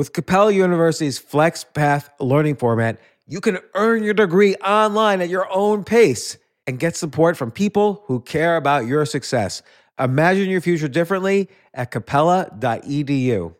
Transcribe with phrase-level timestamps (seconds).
[0.00, 5.84] With Capella University's FlexPath learning format, you can earn your degree online at your own
[5.84, 9.60] pace and get support from people who care about your success.
[9.98, 13.54] Imagine your future differently at capella.edu.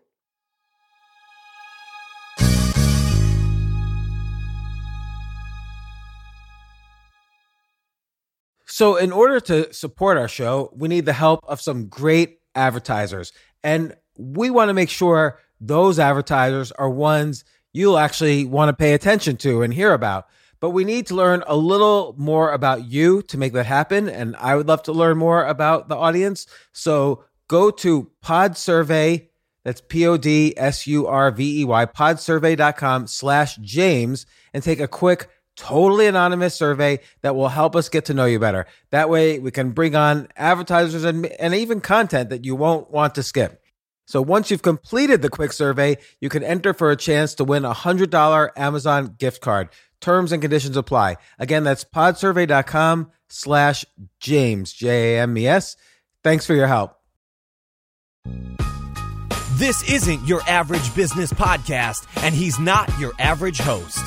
[8.64, 13.34] So, in order to support our show, we need the help of some great advertisers.
[13.62, 18.94] And we want to make sure those advertisers are ones you'll actually want to pay
[18.94, 20.26] attention to and hear about.
[20.58, 24.08] But we need to learn a little more about you to make that happen.
[24.08, 26.46] And I would love to learn more about the audience.
[26.72, 29.28] So go to Pod Survey.
[29.64, 34.24] That's P O D S U R V E Y, podsurvey.com slash James,
[34.54, 38.38] and take a quick, totally anonymous survey that will help us get to know you
[38.38, 38.66] better.
[38.88, 43.14] That way we can bring on advertisers and, and even content that you won't want
[43.16, 43.59] to skip.
[44.10, 47.64] So once you've completed the quick survey, you can enter for a chance to win
[47.64, 49.68] a $100 Amazon gift card.
[50.00, 51.16] Terms and conditions apply.
[51.38, 53.84] Again, that's podsurvey.com slash
[54.18, 55.76] James, J-A-M-E-S.
[56.24, 56.96] Thanks for your help.
[59.52, 64.00] This isn't your average business podcast, and he's not your average host.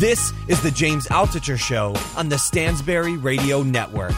[0.00, 4.14] This is the James Altucher Show on the Stansberry Radio Network.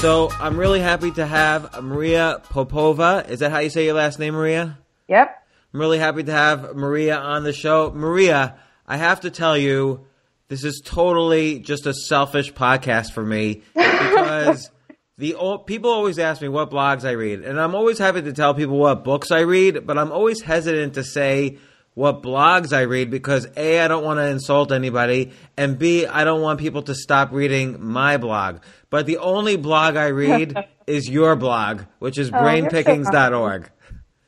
[0.00, 3.26] So I'm really happy to have Maria Popova.
[3.28, 4.78] Is that how you say your last name, Maria?
[5.08, 5.42] Yep.
[5.74, 7.90] I'm really happy to have Maria on the show.
[7.92, 8.54] Maria,
[8.86, 10.06] I have to tell you,
[10.46, 14.70] this is totally just a selfish podcast for me because
[15.18, 18.32] the old, people always ask me what blogs I read, and I'm always happy to
[18.32, 21.58] tell people what books I read, but I'm always hesitant to say
[21.98, 26.22] what blogs I read because A, I don't want to insult anybody, and B, I
[26.22, 28.60] don't want people to stop reading my blog.
[28.88, 33.68] But the only blog I read is your blog, which is Oh, brainpickings.org.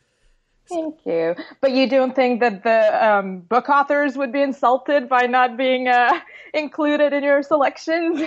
[0.68, 1.36] Thank you.
[1.60, 5.86] But you don't think that the um, book authors would be insulted by not being
[5.86, 6.10] uh,
[6.54, 8.20] included in your selections?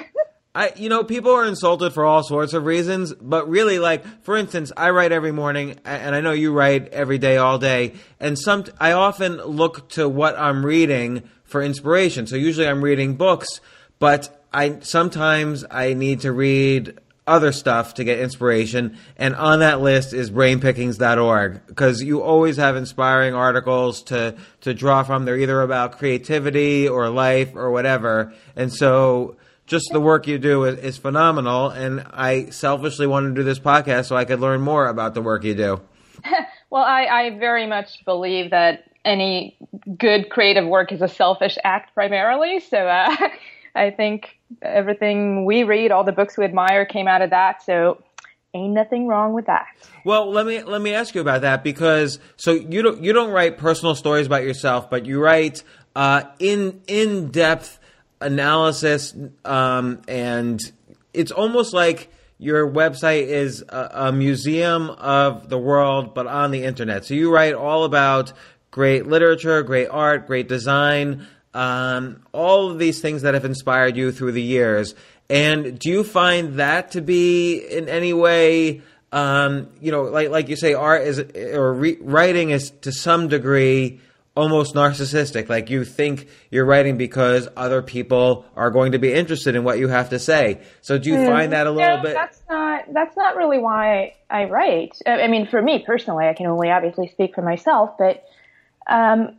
[0.56, 4.38] I, you know, people are insulted for all sorts of reasons, but really, like, for
[4.38, 8.38] instance, I write every morning, and I know you write every day, all day, and
[8.38, 12.28] some, I often look to what I'm reading for inspiration.
[12.28, 13.62] So usually I'm reading books,
[13.98, 19.82] but I, sometimes I need to read other stuff to get inspiration, and on that
[19.82, 25.26] list is brainpickings.org, because you always have inspiring articles to, to draw from.
[25.26, 29.36] They're either about creativity or life or whatever, and so,
[29.66, 31.70] just the work you do is, is phenomenal.
[31.70, 35.22] And I selfishly wanted to do this podcast so I could learn more about the
[35.22, 35.82] work you do.
[36.70, 39.58] well, I, I very much believe that any
[39.98, 42.60] good creative work is a selfish act primarily.
[42.60, 43.16] So uh,
[43.76, 47.64] I think everything we read, all the books we admire, came out of that.
[47.64, 48.02] So
[48.54, 49.66] ain't nothing wrong with that.
[50.06, 53.32] Well, let me let me ask you about that because so you don't you don't
[53.32, 55.64] write personal stories about yourself, but you write
[55.96, 57.80] uh, in in depth
[58.24, 60.60] analysis, um, and
[61.14, 66.64] it's almost like your website is a, a museum of the world, but on the
[66.64, 67.06] internet.
[67.06, 68.34] So you write all about
[68.72, 74.12] great literature, great art, great design, um, all of these things that have inspired you
[74.12, 74.96] through the years.
[75.30, 80.50] And do you find that to be in any way, um, you know, like like
[80.50, 84.02] you say, art is or re- writing is to some degree
[84.36, 85.50] almost narcissistic.
[85.50, 89.80] Like you think you're writing because other people are going to be interested in what
[89.80, 90.62] you have to say.
[90.82, 92.14] So do you mm, find that a little no, bit?
[92.14, 94.98] That's not that's not really why I write.
[95.06, 98.24] I mean, for me personally, I can only obviously speak for myself, but.
[98.86, 99.38] Um,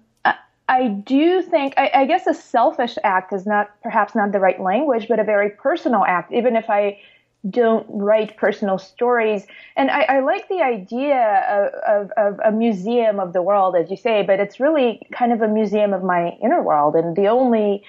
[0.67, 4.59] I do think, I, I, guess a selfish act is not perhaps not the right
[4.59, 7.01] language, but a very personal act, even if I
[7.49, 9.47] don't write personal stories.
[9.77, 13.91] And I, I like the idea of, of, of, a museum of the world, as
[13.91, 16.95] you say, but it's really kind of a museum of my inner world.
[16.95, 17.85] And the only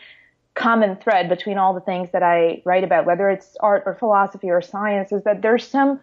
[0.55, 4.49] common thread between all the things that I write about, whether it's art or philosophy
[4.49, 5.99] or science, is that there's some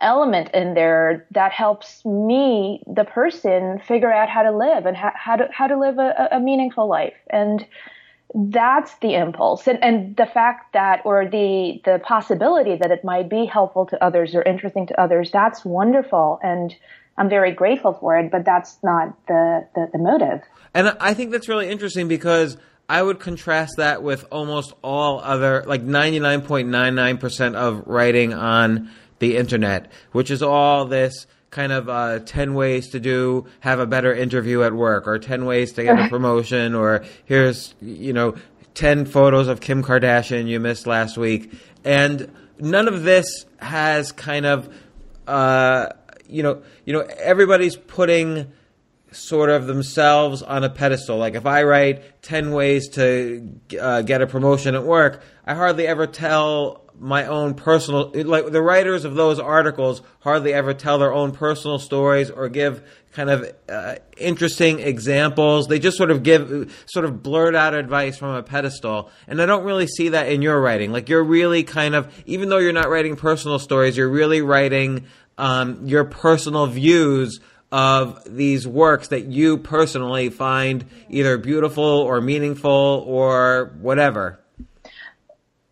[0.00, 5.12] element in there that helps me, the person, figure out how to live and how,
[5.14, 7.16] how to how to live a, a, meaningful life.
[7.30, 7.66] And
[8.34, 13.30] that's the impulse, and, and the fact that, or the the possibility that it might
[13.30, 15.30] be helpful to others or interesting to others.
[15.30, 16.74] That's wonderful, and
[17.16, 18.30] I'm very grateful for it.
[18.30, 20.42] But that's not the the, the motive.
[20.74, 22.56] And I think that's really interesting because.
[22.90, 29.92] I would contrast that with almost all other, like 99.99% of writing on the internet,
[30.12, 34.62] which is all this kind of uh, 10 ways to do have a better interview
[34.62, 38.34] at work or 10 ways to get a promotion or here's you know
[38.74, 41.52] 10 photos of Kim Kardashian you missed last week
[41.84, 44.74] and none of this has kind of,
[45.26, 45.88] uh,
[46.28, 48.52] you know, you know, everybody's putting
[49.10, 51.16] sort of themselves on a pedestal.
[51.16, 55.86] Like if I write 10 ways to uh, get a promotion at work, I hardly
[55.86, 61.12] ever tell my own personal like the writers of those articles hardly ever tell their
[61.12, 65.66] own personal stories or give kind of uh, interesting examples.
[65.66, 69.10] They just sort of give sort of blurt out advice from a pedestal.
[69.26, 70.92] And i don't really see that in your writing.
[70.92, 75.06] Like you're really kind of even though you're not writing personal stories you're really writing
[75.36, 77.40] um, your personal views
[77.70, 84.40] of these works that you personally find either beautiful or meaningful or whatever.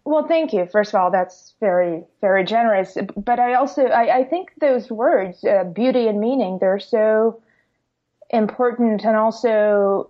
[0.07, 0.67] Well, thank you.
[0.67, 2.97] First of all, that's very, very generous.
[3.17, 7.43] But I also, I, I think those words, uh, beauty and meaning, they're so
[8.31, 10.09] important and also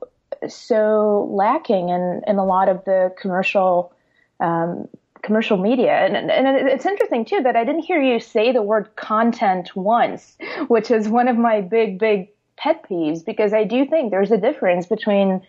[0.48, 3.94] so lacking in, in a lot of the commercial
[4.38, 4.86] um,
[5.22, 5.92] commercial media.
[5.92, 10.36] And, and it's interesting too that I didn't hear you say the word content once,
[10.68, 12.28] which is one of my big, big
[12.58, 15.40] pet peeves because I do think there's a difference between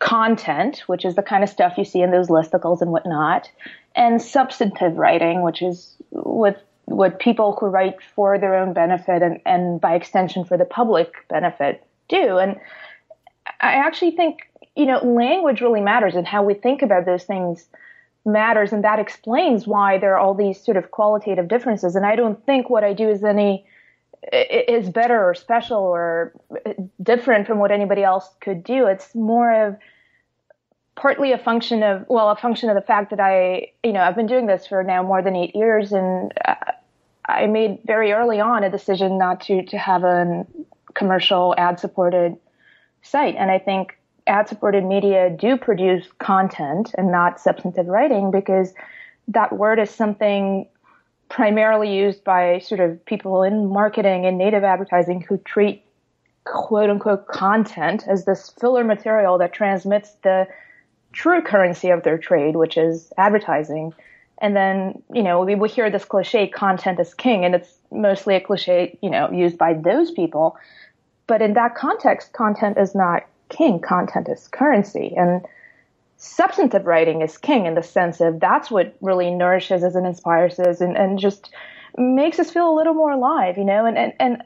[0.00, 3.50] content, which is the kind of stuff you see in those listicles and whatnot,
[3.94, 9.40] and substantive writing, which is what what people who write for their own benefit and,
[9.46, 12.38] and by extension for the public benefit do.
[12.38, 12.58] And
[13.60, 17.68] I actually think, you know, language really matters and how we think about those things
[18.26, 22.14] matters and that explains why there are all these sort of qualitative differences and i
[22.14, 23.64] don't think what i do is any
[24.30, 26.34] is better or special or
[27.02, 29.76] different from what anybody else could do it's more of
[31.00, 34.14] partly a function of well a function of the fact that i you know i've
[34.14, 36.54] been doing this for now more than eight years and uh,
[37.26, 40.46] i made very early on a decision not to to have a
[40.94, 42.36] commercial ad supported
[43.02, 43.34] site.
[43.36, 48.74] And i think ad supported media do produce content and not substantive writing because
[49.28, 50.68] that word is something
[51.30, 55.82] primarily used by sort of people in marketing and native advertising who treat
[56.44, 60.46] quote unquote content as this filler material that transmits the
[61.12, 63.92] true currency of their trade, which is advertising.
[64.38, 68.36] And then, you know, we will hear this cliche, content is king, and it's mostly
[68.36, 70.56] a cliche, you know, used by those people.
[71.26, 73.80] But in that context, content is not king.
[73.80, 75.14] Content is currency.
[75.16, 75.44] And
[76.16, 80.58] substantive writing is king in the sense of that's what really nourishes us and inspires
[80.58, 81.50] us and, and just
[81.96, 83.84] makes us feel a little more alive, you know?
[83.84, 84.42] And, and, and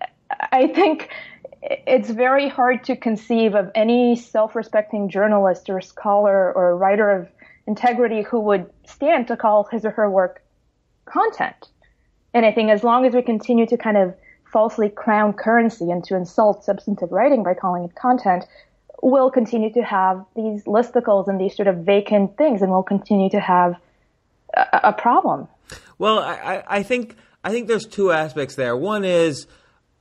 [0.53, 1.11] I think
[1.67, 7.29] it's very hard to conceive of any self-respecting journalist or scholar or writer of
[7.67, 10.43] integrity who would stand to call his or her work
[11.07, 11.69] content.
[12.35, 14.15] And I think as long as we continue to kind of
[14.53, 18.45] falsely crown currency and to insult substantive writing by calling it content,
[19.03, 23.31] we'll continue to have these listicles and these sort of vacant things, and we'll continue
[23.31, 23.75] to have
[24.57, 25.49] a, a problem.
[25.99, 28.77] Well, I, I, think I think there's two aspects there.
[28.77, 29.47] One is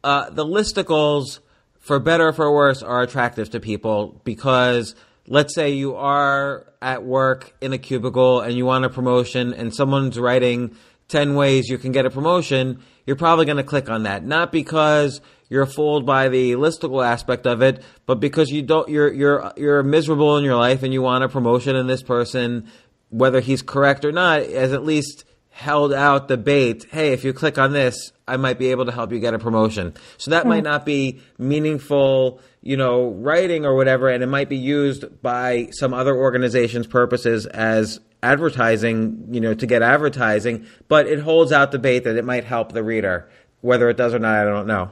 [0.03, 1.39] uh, the listicles,
[1.83, 4.95] for better or for worse, are attractive to people because
[5.27, 9.75] let's say you are at work in a cubicle and you want a promotion, and
[9.75, 10.75] someone's writing
[11.09, 14.25] 10 ways you can get a promotion, you're probably going to click on that.
[14.25, 15.19] Not because
[15.49, 19.83] you're fooled by the listicle aspect of it, but because you don't, you're, you're, you're
[19.83, 22.71] miserable in your life and you want a promotion and this person,
[23.09, 26.85] whether he's correct or not, has at least held out the bait.
[26.89, 29.39] Hey, if you click on this, I might be able to help you get a
[29.39, 29.93] promotion.
[30.17, 30.49] So that mm.
[30.49, 35.69] might not be meaningful, you know, writing or whatever, and it might be used by
[35.71, 41.71] some other organization's purposes as advertising, you know, to get advertising, but it holds out
[41.71, 43.29] the bait that it might help the reader.
[43.61, 44.91] Whether it does or not, I don't know.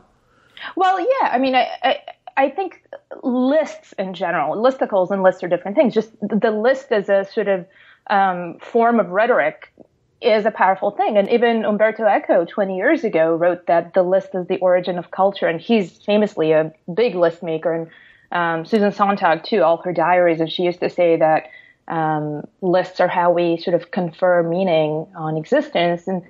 [0.75, 1.29] Well, yeah.
[1.29, 1.97] I mean, I, I,
[2.37, 2.83] I think
[3.23, 5.93] lists in general, listicles and lists are different things.
[5.93, 7.65] Just the list as a sort of
[8.07, 9.73] um, form of rhetoric
[10.21, 11.17] is a powerful thing.
[11.17, 15.11] And even Umberto Eco 20 years ago wrote that the list is the origin of
[15.11, 15.47] culture.
[15.47, 17.73] And he's famously a big list maker.
[17.73, 17.87] And
[18.31, 20.39] um, Susan Sontag, too, all her diaries.
[20.39, 21.49] And she used to say that
[21.87, 26.07] um, lists are how we sort of confer meaning on existence.
[26.07, 26.21] And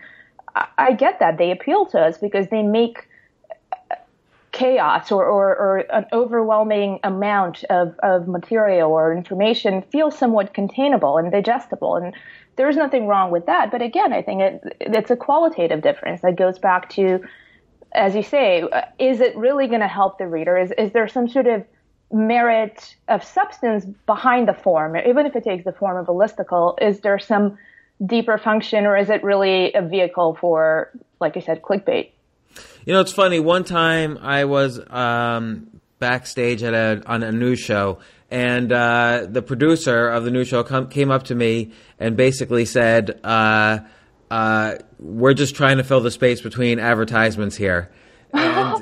[0.55, 1.37] I, I get that.
[1.37, 3.07] They appeal to us because they make
[4.51, 11.17] chaos or, or, or, an overwhelming amount of, of material or information feel somewhat containable
[11.17, 11.95] and digestible.
[11.95, 12.13] And
[12.57, 13.71] there's nothing wrong with that.
[13.71, 17.21] But again, I think it, it's a qualitative difference that goes back to,
[17.93, 20.57] as you say, uh, is it really going to help the reader?
[20.57, 21.63] Is, is there some sort of
[22.11, 26.75] merit of substance behind the form, even if it takes the form of a listicle?
[26.81, 27.57] Is there some
[28.05, 30.91] deeper function or is it really a vehicle for,
[31.21, 32.09] like you said, clickbait?
[32.85, 33.39] You know, it's funny.
[33.39, 39.41] One time I was um, backstage at a on a news show, and uh, the
[39.41, 43.79] producer of the news show come, came up to me and basically said, uh,
[44.31, 47.91] uh, we're just trying to fill the space between advertisements here.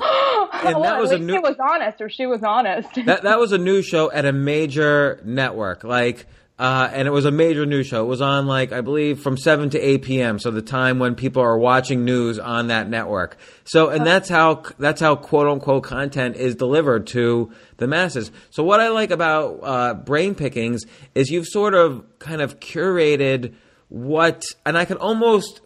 [0.52, 1.32] And, and well, that was a new.
[1.32, 2.88] He was honest, or she was honest.
[3.06, 6.26] that that was a news show at a major network, like.
[6.60, 8.02] Uh, and it was a major news show.
[8.02, 10.38] It was on like I believe from seven to eight p.m.
[10.38, 13.38] So the time when people are watching news on that network.
[13.64, 18.30] So and that's how that's how quote unquote content is delivered to the masses.
[18.50, 23.54] So what I like about uh, brain pickings is you've sort of kind of curated
[23.88, 25.62] what, and I can almost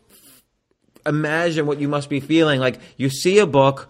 [1.05, 2.61] imagine what you must be feeling.
[2.61, 3.89] Like you see a book,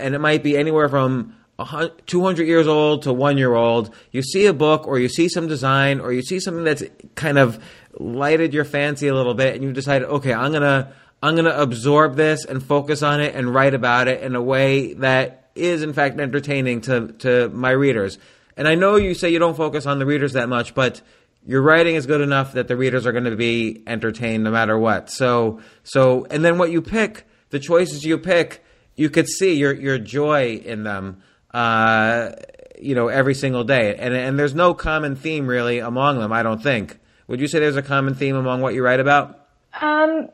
[0.00, 3.92] and it might be anywhere from 200 years old to one year old.
[4.12, 6.84] You see a book, or you see some design, or you see something that's
[7.14, 7.62] kind of
[7.98, 12.14] lighted your fancy a little bit, and you decide, okay, I'm gonna I'm gonna absorb
[12.14, 15.92] this and focus on it and write about it in a way that is in
[15.92, 18.18] fact entertaining to to my readers.
[18.56, 21.00] And I know you say you don't focus on the readers that much, but
[21.46, 24.76] your writing is good enough that the readers are going to be entertained no matter
[24.76, 25.10] what.
[25.10, 28.64] So, so, and then what you pick, the choices you pick,
[28.96, 31.22] you could see your your joy in them,
[31.58, 32.36] uh,
[32.80, 33.96] you know, every single day.
[33.96, 36.32] And and there's no common theme really among them.
[36.32, 36.98] I don't think.
[37.26, 39.48] Would you say there's a common theme among what you write about?
[39.80, 40.28] Um,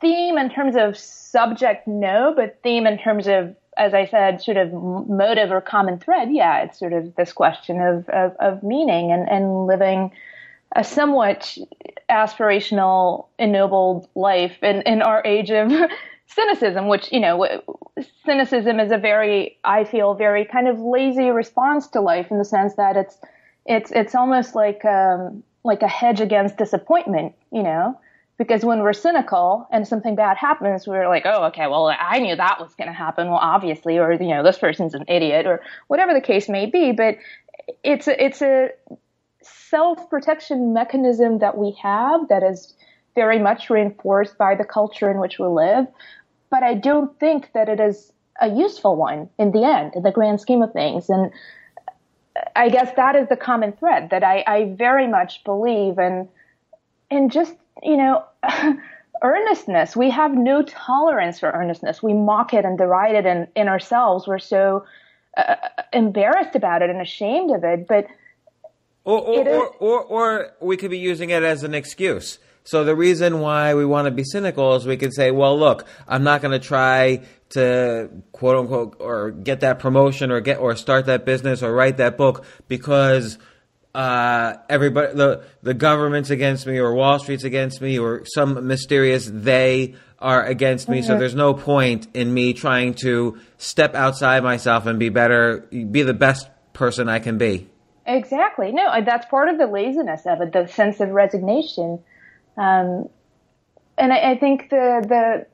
[0.00, 4.58] theme in terms of subject, no, but theme in terms of as I said, sort
[4.58, 9.10] of motive or common thread, yeah, it's sort of this question of, of, of meaning
[9.10, 10.10] and, and living
[10.76, 11.56] a somewhat
[12.10, 15.72] aspirational, ennobled life in, in our age of
[16.34, 17.62] cynicism, which, you know,
[18.24, 22.44] cynicism is a very, I feel, very kind of lazy response to life in the
[22.44, 23.18] sense that it's,
[23.66, 27.98] it's, it's almost like, um, like a hedge against disappointment, you know,
[28.38, 32.34] because when we're cynical and something bad happens, we're like, oh, okay, well, I knew
[32.34, 33.28] that was going to happen.
[33.28, 36.92] Well, obviously, or, you know, this person's an idiot or whatever the case may be.
[36.92, 37.18] But
[37.84, 38.70] it's a, it's a
[39.42, 42.72] self-protection mechanism that we have that is
[43.14, 45.86] very much reinforced by the culture in which we live.
[46.50, 50.10] But I don't think that it is a useful one in the end, in the
[50.10, 51.08] grand scheme of things.
[51.08, 51.30] And
[52.56, 56.28] I guess that is the common thread that I, I very much believe in,
[57.10, 58.24] in just, you know,
[59.22, 59.94] earnestness.
[59.94, 62.02] We have no tolerance for earnestness.
[62.02, 64.26] We mock it and deride it in, in ourselves.
[64.26, 64.84] We're so
[65.36, 65.56] uh,
[65.92, 67.86] embarrassed about it and ashamed of it.
[67.86, 68.06] But
[69.04, 72.38] or or, or, or, or we could be using it as an excuse.
[72.64, 75.86] So the reason why we want to be cynical is we could say, well, look,
[76.06, 80.76] I'm not going to try to quote unquote or get that promotion or get or
[80.76, 83.38] start that business or write that book because
[83.94, 89.28] uh, everybody the the government's against me or Wall Street's against me or some mysterious
[89.32, 91.02] they are against me.
[91.02, 96.02] So there's no point in me trying to step outside myself and be better, be
[96.02, 97.68] the best person I can be.
[98.06, 98.70] Exactly.
[98.72, 102.00] No, that's part of the laziness of it, the sense of resignation.
[102.60, 103.08] Um,
[103.96, 105.46] and I, I, think the the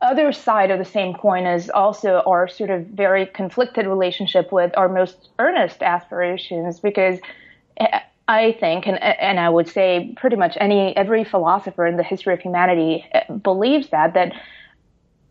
[0.00, 4.72] other side of the same coin is also our sort of very conflicted relationship with
[4.78, 7.18] our most earnest aspirations, because
[8.28, 12.32] I think, and and I would say pretty much any every philosopher in the history
[12.32, 14.32] of humanity uh, believes that that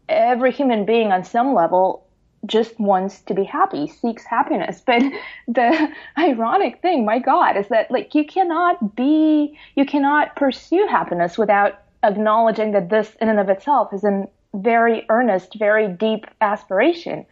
[0.08, 2.06] every human being on some level
[2.46, 4.82] just wants to be happy, seeks happiness.
[4.86, 5.04] But
[5.48, 11.38] the ironic thing, my God, is that like you cannot be, you cannot pursue happiness
[11.38, 17.26] without acknowledging that this in and of itself is a very earnest, very deep aspiration.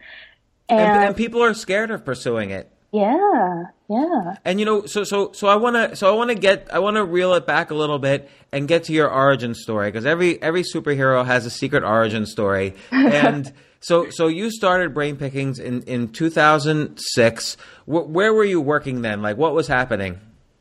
[0.68, 2.70] And, and, and people are scared of pursuing it.
[2.92, 4.34] Yeah, yeah.
[4.44, 6.78] And you know, so so so I want to so I want to get I
[6.78, 10.06] want to reel it back a little bit and get to your origin story because
[10.06, 15.58] every every superhero has a secret origin story and So, so you started Brain Pickings
[15.58, 17.56] in, in 2006.
[17.86, 19.22] W- where were you working then?
[19.22, 20.18] Like, what was happening?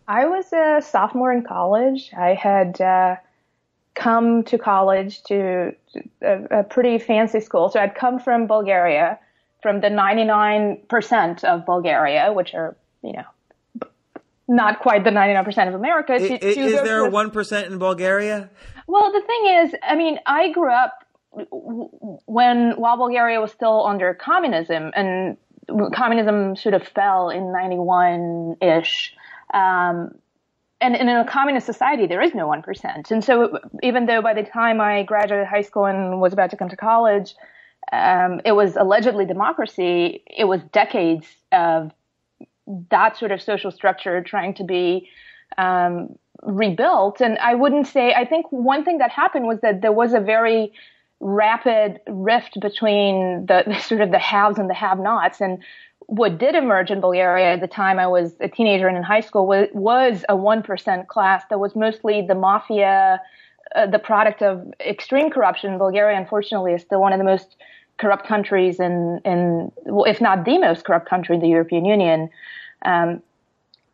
[0.07, 2.11] I was a sophomore in college.
[2.17, 3.15] I had uh,
[3.95, 5.75] come to college to
[6.21, 7.69] a, a, pretty fancy school.
[7.69, 9.19] So I'd come from Bulgaria,
[9.61, 13.87] from the 99% of Bulgaria, which are, you know,
[14.47, 16.17] not quite the 99% of America.
[16.17, 18.49] To, is, is there a 1% in Bulgaria?
[18.87, 24.13] Well, the thing is, I mean, I grew up when while Bulgaria was still under
[24.13, 25.37] communism and
[25.93, 29.13] communism sort of fell in 91 ish.
[29.53, 30.15] Um,
[30.79, 33.11] and, and, in a communist society, there is no 1%.
[33.11, 36.57] And so even though by the time I graduated high school and was about to
[36.57, 37.33] come to college,
[37.91, 41.91] um, it was allegedly democracy, it was decades of
[42.89, 45.09] that sort of social structure trying to be
[45.57, 47.21] um, rebuilt.
[47.21, 50.19] And I wouldn't say, I think one thing that happened was that there was a
[50.19, 50.73] very
[51.19, 55.41] rapid rift between the, the sort of the haves and the have-nots.
[55.41, 55.63] And
[56.07, 59.21] what did emerge in Bulgaria at the time I was a teenager and in high
[59.21, 63.19] school was, was a 1% class that was mostly the mafia,
[63.75, 65.77] uh, the product of extreme corruption.
[65.77, 67.57] Bulgaria, unfortunately, is still one of the most
[67.97, 72.29] corrupt countries in, in well, if not the most corrupt country in the European Union.
[72.83, 73.23] Um,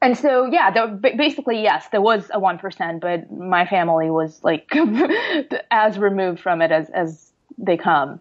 [0.04, 4.70] and so, yeah, there, basically, yes, there was a 1%, but my family was like
[5.72, 8.20] as removed from it as, as they come.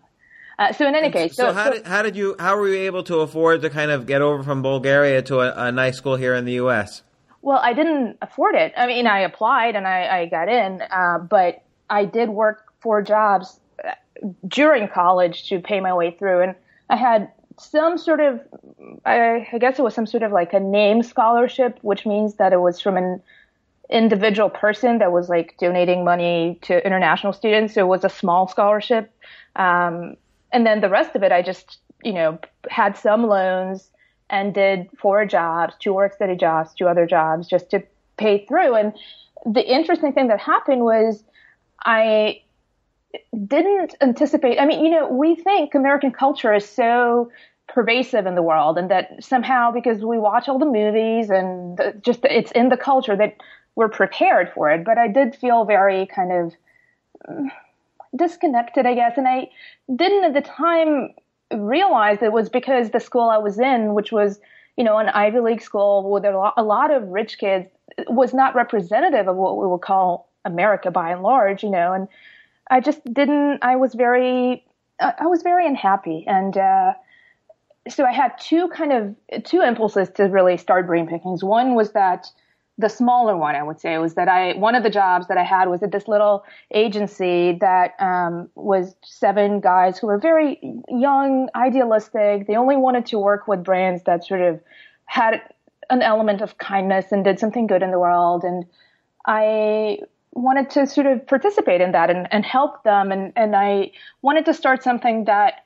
[0.58, 2.68] Uh, so in any case, so, so how so, did how did you how were
[2.68, 5.96] you able to afford to kind of get over from Bulgaria to a, a nice
[5.96, 7.02] school here in the U.S.?
[7.40, 8.72] Well, I didn't afford it.
[8.76, 13.02] I mean, I applied and I, I got in, uh, but I did work four
[13.02, 13.92] jobs uh,
[14.46, 16.54] during college to pay my way through, and
[16.88, 18.40] I had some sort of
[19.04, 22.52] I, I guess it was some sort of like a name scholarship, which means that
[22.52, 23.22] it was from an
[23.90, 27.74] individual person that was like donating money to international students.
[27.74, 29.12] So it was a small scholarship.
[29.56, 30.16] Um,
[30.52, 32.38] and then the rest of it, I just, you know,
[32.70, 33.90] had some loans
[34.30, 37.82] and did four jobs, two work study jobs, two other jobs just to
[38.16, 38.74] pay through.
[38.74, 38.94] And
[39.44, 41.22] the interesting thing that happened was
[41.84, 42.42] I
[43.46, 44.58] didn't anticipate.
[44.58, 47.30] I mean, you know, we think American culture is so
[47.68, 51.94] pervasive in the world and that somehow because we watch all the movies and the,
[52.02, 53.36] just it's in the culture that
[53.76, 54.84] we're prepared for it.
[54.84, 56.54] But I did feel very kind of
[57.28, 57.48] mm,
[58.16, 59.16] disconnected, I guess.
[59.16, 59.48] And I
[59.94, 61.14] didn't at the time
[61.54, 64.40] realize it was because the school I was in, which was,
[64.76, 67.68] you know, an Ivy League school with a lot, a lot of rich kids,
[68.08, 71.92] was not representative of what we would call America by and large, you know.
[71.92, 72.08] And
[72.70, 74.64] I just didn't, I was very,
[75.00, 76.24] I was very unhappy.
[76.26, 76.94] And, uh,
[77.88, 81.42] so I had two kind of, two impulses to really start brain pickings.
[81.42, 82.26] One was that,
[82.78, 85.44] the smaller one, I would say, was that I one of the jobs that I
[85.44, 91.48] had was at this little agency that um, was seven guys who were very young,
[91.54, 92.46] idealistic.
[92.46, 94.60] They only wanted to work with brands that sort of
[95.04, 95.42] had
[95.90, 98.42] an element of kindness and did something good in the world.
[98.42, 98.64] And
[99.26, 99.98] I
[100.32, 103.12] wanted to sort of participate in that and, and help them.
[103.12, 105.64] And, and I wanted to start something that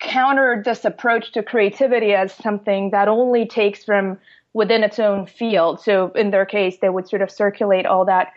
[0.00, 4.18] countered this approach to creativity as something that only takes from
[4.52, 5.80] within its own field.
[5.80, 8.32] So in their case, they would sort of circulate all that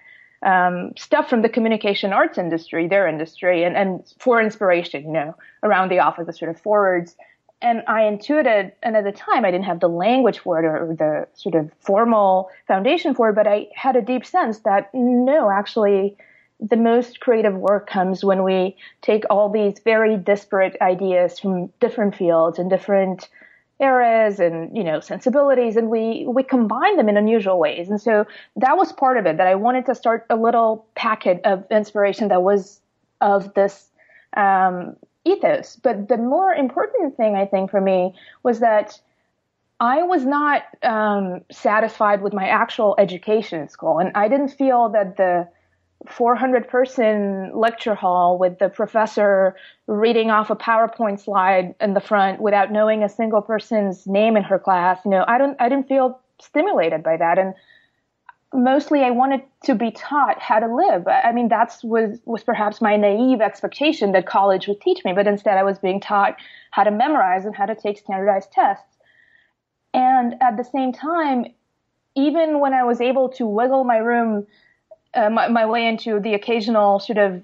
[0.46, 5.36] um, stuff from the communication arts industry, their industry, and, and for inspiration, you know,
[5.64, 7.16] around the office, the sort of forwards.
[7.64, 10.94] And I intuited, and at the time I didn't have the language for it or,
[10.94, 15.50] the sort of formal foundation for it, but I had a deep sense that no,
[15.50, 16.18] actually,
[16.60, 22.16] the most creative work comes when we take all these very disparate ideas from different
[22.16, 23.30] fields and different
[23.80, 27.90] eras and you know sensibilities and we we combine them in unusual ways.
[27.90, 28.26] And so
[28.58, 32.28] that was part of it that i wanted to start a little packet of inspiration
[32.28, 32.80] that was
[33.20, 33.90] of this
[34.38, 34.96] um,
[35.26, 39.00] ethos but the more important thing i think for me was that
[39.80, 44.90] i was not um, satisfied with my actual education in school and i didn't feel
[44.90, 45.48] that the
[46.08, 49.56] 400 person lecture hall with the professor
[49.88, 54.44] reading off a PowerPoint slide in the front without knowing a single person's name in
[54.44, 55.00] her class.
[55.06, 57.38] You know, I don't, I didn't feel stimulated by that.
[57.38, 57.54] And
[58.54, 61.08] mostly I wanted to be taught how to live.
[61.08, 65.28] I mean, that's was, was perhaps my naive expectation that college would teach me, but
[65.28, 66.38] instead I was being taught
[66.72, 68.98] how to memorize and how to take standardized tests.
[69.94, 71.46] And at the same time,
[72.16, 74.46] even when I was able to wiggle my room
[75.16, 77.44] uh, my, my, way into the occasional sort of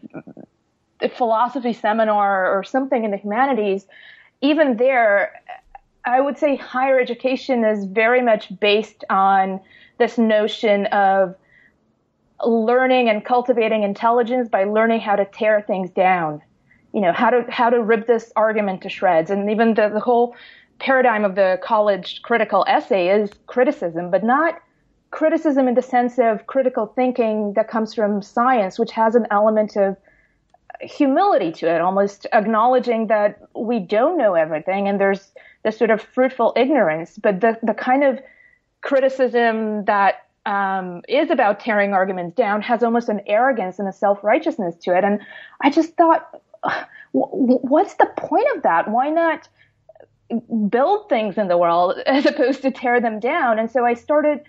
[1.15, 3.85] philosophy seminar or something in the humanities,
[4.41, 5.39] even there,
[6.03, 9.59] I would say higher education is very much based on
[9.99, 11.35] this notion of
[12.45, 16.41] learning and cultivating intelligence by learning how to tear things down.
[16.93, 19.29] You know, how to, how to rip this argument to shreds.
[19.29, 20.35] And even the, the whole
[20.79, 24.59] paradigm of the college critical essay is criticism, but not
[25.11, 29.75] criticism in the sense of critical thinking that comes from science, which has an element
[29.75, 29.97] of
[30.81, 35.31] humility to it, almost acknowledging that we don't know everything and there's
[35.63, 37.17] this sort of fruitful ignorance.
[37.21, 38.19] But the, the kind of
[38.81, 44.23] criticism that um, is about tearing arguments down has almost an arrogance and a self
[44.23, 45.03] righteousness to it.
[45.03, 45.19] And
[45.61, 46.41] I just thought,
[47.11, 48.89] what's the point of that?
[48.89, 49.47] Why not
[50.69, 53.59] build things in the world as opposed to tear them down?
[53.59, 54.41] And so I started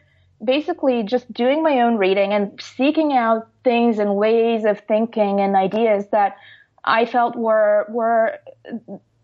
[0.43, 5.55] basically just doing my own reading and seeking out things and ways of thinking and
[5.55, 6.37] ideas that
[6.85, 8.39] I felt were were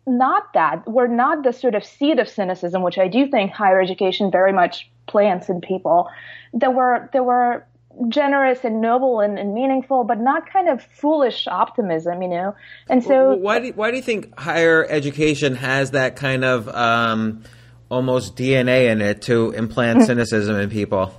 [0.06, 3.80] not that were not the sort of seed of cynicism, which I do think higher
[3.80, 6.08] education very much plants and people.
[6.54, 7.66] That were there were
[8.08, 12.54] generous and noble and, and, meaningful, but not kind of foolish optimism, you know.
[12.88, 17.44] And so, why do why do you think higher education has that kind of um,
[17.88, 21.14] almost DNA in it to implant cynicism in people?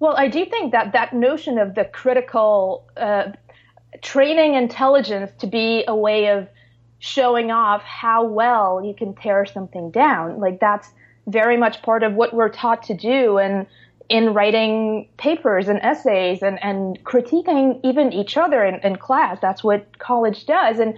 [0.00, 3.32] Well, I do think that that notion of the critical uh,
[4.00, 6.48] training intelligence to be a way of
[7.00, 10.88] showing off how well you can tear something down, like that's
[11.28, 13.66] very much part of what we're taught to do and
[14.08, 19.38] in writing papers and essays and, and critiquing even each other in, in class.
[19.40, 20.78] That's what college does.
[20.78, 20.94] And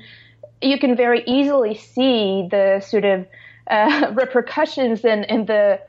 [0.62, 3.26] you can very easily see the sort of
[3.68, 5.80] uh, repercussions in, in the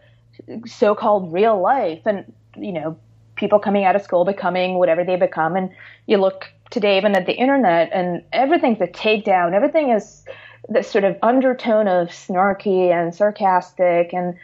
[0.66, 2.98] so-called real life and, you know,
[3.36, 5.56] people coming out of school becoming whatever they become.
[5.56, 5.70] And
[6.08, 9.54] you look today even at the internet and everything's a takedown.
[9.54, 10.26] Everything is
[10.72, 14.38] this sort of undertone of snarky and sarcastic and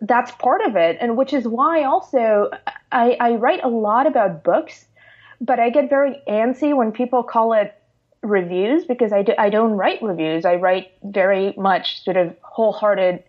[0.00, 0.98] that's part of it.
[1.00, 2.50] And which is why also
[2.92, 4.86] I, I write a lot about books,
[5.40, 7.74] but I get very antsy when people call it
[8.22, 10.44] reviews because I, do, I don't write reviews.
[10.44, 13.22] I write very much sort of wholehearted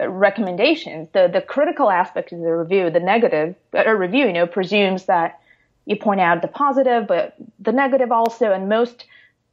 [0.00, 1.08] uh, recommendations.
[1.12, 5.04] The the critical aspect of the review, the negative a uh, review, you know, presumes
[5.04, 5.40] that
[5.84, 8.52] you point out the positive, but the negative also.
[8.52, 9.04] And most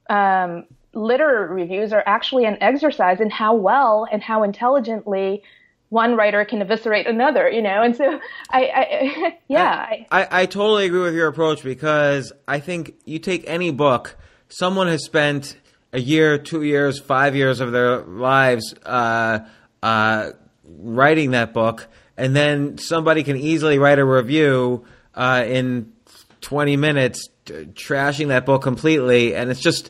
[0.09, 5.43] um, literary reviews are actually an exercise in how well and how intelligently
[5.89, 7.81] one writer can eviscerate another, you know?
[7.81, 9.65] And so I, I yeah.
[9.65, 14.15] I, I, I, totally agree with your approach because I think you take any book,
[14.49, 15.57] someone has spent
[15.91, 19.39] a year, two years, five years of their lives, uh,
[19.81, 20.31] uh,
[20.63, 25.91] writing that book, and then somebody can easily write a review, uh, in
[26.41, 29.89] 20 minutes, trashing that book completely, and it's just,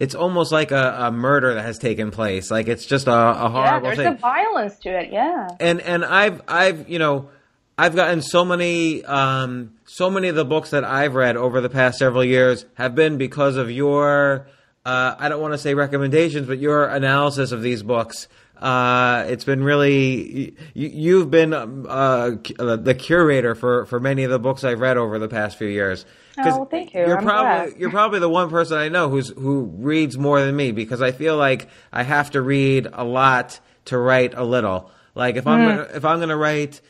[0.00, 2.50] it's almost like a, a, murder that has taken place.
[2.50, 4.06] Like it's just a, a horrible yeah, there's thing.
[4.06, 5.12] a violence to it.
[5.12, 5.48] Yeah.
[5.60, 7.28] And and I've I've you know
[7.76, 11.68] I've gotten so many um, so many of the books that I've read over the
[11.68, 14.46] past several years have been because of your
[14.86, 18.26] uh, I don't want to say recommendations, but your analysis of these books.
[18.60, 24.38] Uh, it's been really you, have been uh, the curator for, for many of the
[24.38, 26.04] books I've read over the past few years.
[26.38, 27.00] Oh, thank you.
[27.00, 27.80] You're I'm probably glad.
[27.80, 31.12] you're probably the one person I know who's who reads more than me because I
[31.12, 34.90] feel like I have to read a lot to write a little.
[35.14, 35.66] Like if I'm Mm.
[35.66, 36.80] gonna, if I'm going to write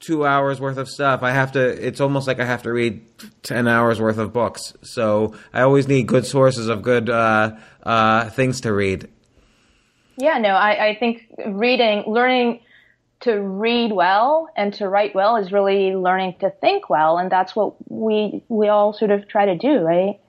[0.00, 1.60] two hours worth of stuff, I have to.
[1.60, 3.02] It's almost like I have to read
[3.42, 4.74] ten hours worth of books.
[4.82, 9.08] So I always need good sources of good uh, uh, things to read.
[10.20, 12.60] Yeah, no, I, I think reading, learning
[13.20, 17.54] to read well and to write well is really learning to think well, and that's
[17.54, 20.20] what we we all sort of try to do, right?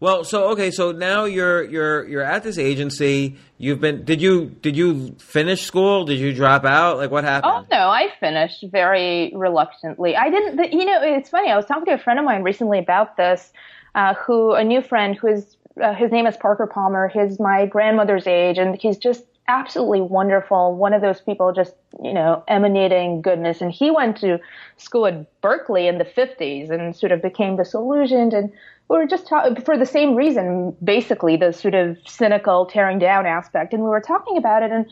[0.00, 3.36] Well, so okay, so now you're you're you're at this agency.
[3.58, 6.04] You've been did you did you finish school?
[6.04, 6.98] Did you drop out?
[6.98, 7.52] Like what happened?
[7.54, 10.16] Oh no, I finished very reluctantly.
[10.16, 10.56] I didn't.
[10.56, 11.50] The, you know, it's funny.
[11.50, 13.52] I was talking to a friend of mine recently about this.
[13.94, 17.08] Uh, who a new friend who is uh, his name is Parker Palmer.
[17.08, 20.74] He's my grandmother's age, and he's just absolutely wonderful.
[20.74, 23.60] One of those people just, you know, emanating goodness.
[23.60, 24.38] And he went to
[24.76, 28.32] school at Berkeley in the 50s and sort of became disillusioned.
[28.32, 28.52] And
[28.88, 33.26] we were just talking for the same reason, basically, the sort of cynical tearing down
[33.26, 33.72] aspect.
[33.72, 34.70] And we were talking about it.
[34.70, 34.86] And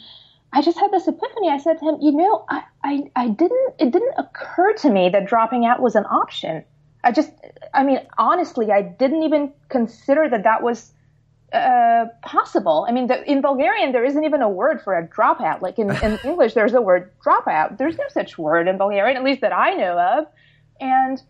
[0.53, 1.49] I just had this epiphany.
[1.49, 5.09] I said to him, you know, I, I, I didn't, it didn't occur to me
[5.11, 6.65] that dropping out was an option.
[7.05, 7.33] I just,
[7.73, 10.93] I mean, honestly, I didn't even consider that that was
[11.53, 12.87] uh, possible.
[12.89, 15.63] I mean, the, in Bulgarian, there isn't even a word for a dropout.
[15.63, 17.79] Like in, in English, there's a word dropout.
[17.79, 20.27] There's no such word in Bulgarian, at least that I know of.
[20.81, 21.21] And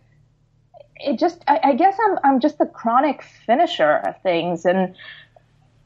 [0.96, 4.64] it just, I, I guess I'm, I'm just a chronic finisher of things.
[4.66, 4.94] And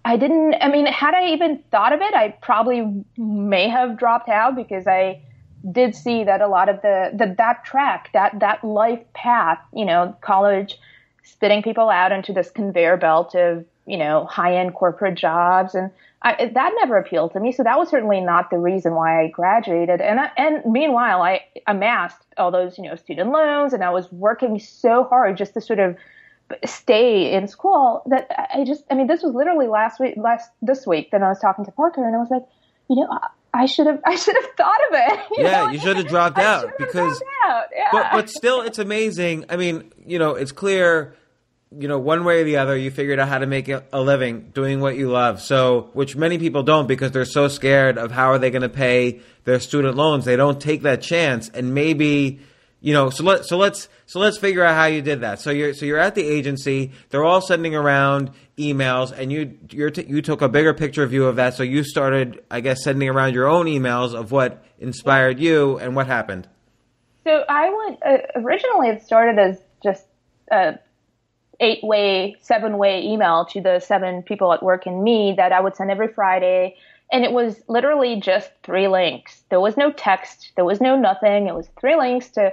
[0.04, 4.28] I didn't, I mean, had I even thought of it, I probably may have dropped
[4.28, 5.22] out because I
[5.70, 9.84] did see that a lot of the, the that track, that, that life path, you
[9.84, 10.78] know, college,
[11.22, 15.74] spitting people out into this conveyor belt of you know, high end corporate jobs.
[15.74, 15.90] And
[16.22, 17.52] I, that never appealed to me.
[17.52, 20.00] So that was certainly not the reason why I graduated.
[20.00, 24.10] And, I, and meanwhile, I amassed all those, you know, student loans and I was
[24.10, 25.96] working so hard just to sort of
[26.64, 30.86] stay in school that I just, I mean, this was literally last week, last, this
[30.86, 32.44] week that I was talking to Parker and I was like,
[32.88, 33.18] you know,
[33.52, 35.20] I should have, I should have thought of it.
[35.36, 35.70] You yeah, know?
[35.70, 37.64] you should have dropped out because, dropped out.
[37.74, 37.88] Yeah.
[37.92, 39.44] but, but still it's amazing.
[39.50, 41.14] I mean, you know, it's clear
[41.78, 44.50] you know, one way or the other, you figured out how to make a living
[44.54, 45.40] doing what you love.
[45.40, 48.68] So, which many people don't because they're so scared of how are they going to
[48.68, 50.24] pay their student loans.
[50.24, 51.48] They don't take that chance.
[51.48, 52.40] And maybe,
[52.80, 55.40] you know, so let so let's so let's figure out how you did that.
[55.40, 56.92] So you're so you're at the agency.
[57.10, 61.26] They're all sending around emails, and you you t- you took a bigger picture view
[61.26, 61.54] of that.
[61.54, 65.96] So you started, I guess, sending around your own emails of what inspired you and
[65.96, 66.48] what happened.
[67.24, 68.88] So I went uh, originally.
[68.88, 70.06] It started as just.
[70.52, 70.72] Uh,
[71.60, 75.60] eight way, seven way email to the seven people at work and me that I
[75.60, 76.76] would send every Friday.
[77.12, 79.42] And it was literally just three links.
[79.50, 80.52] There was no text.
[80.56, 81.46] There was no nothing.
[81.46, 82.52] It was three links to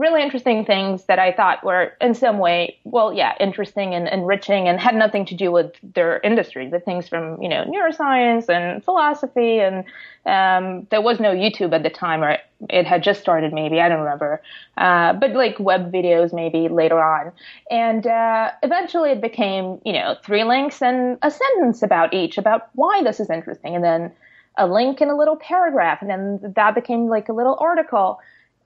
[0.00, 4.66] really interesting things that I thought were in some way, well, yeah, interesting and enriching
[4.66, 6.70] and had nothing to do with their industry.
[6.70, 9.60] The things from, you know, neuroscience and philosophy.
[9.60, 9.84] And
[10.24, 12.38] um, there was no YouTube at the time, or
[12.70, 13.78] it had just started maybe.
[13.78, 14.40] I don't remember.
[14.78, 17.30] Uh, but like web videos maybe later on.
[17.70, 22.70] And uh, eventually it became, you know, three links and a sentence about each, about
[22.74, 23.74] why this is interesting.
[23.74, 24.12] And then
[24.56, 26.00] a link and a little paragraph.
[26.00, 28.18] And then that became like a little article.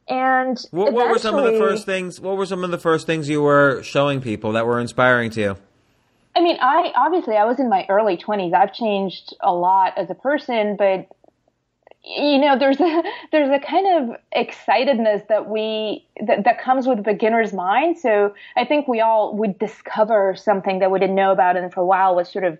[0.08, 2.20] And what, what were some of the first things?
[2.20, 5.40] What were some of the first things you were showing people that were inspiring to
[5.40, 5.56] you?
[6.36, 8.52] I mean, I obviously I was in my early twenties.
[8.52, 11.08] I've changed a lot as a person, but
[12.04, 16.98] you know, there's a there's a kind of excitedness that we that, that comes with
[16.98, 17.98] a beginner's mind.
[17.98, 21.80] So I think we all would discover something that we didn't know about, and for
[21.80, 22.58] a while was sort of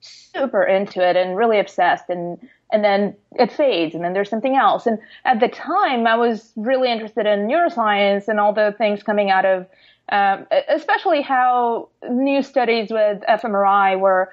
[0.00, 2.38] super into it and really obsessed and
[2.74, 4.84] and then it fades and then there's something else.
[4.84, 9.30] And at the time, I was really interested in neuroscience and all the things coming
[9.30, 9.66] out of,
[10.08, 14.32] um, especially how new studies with fMRI were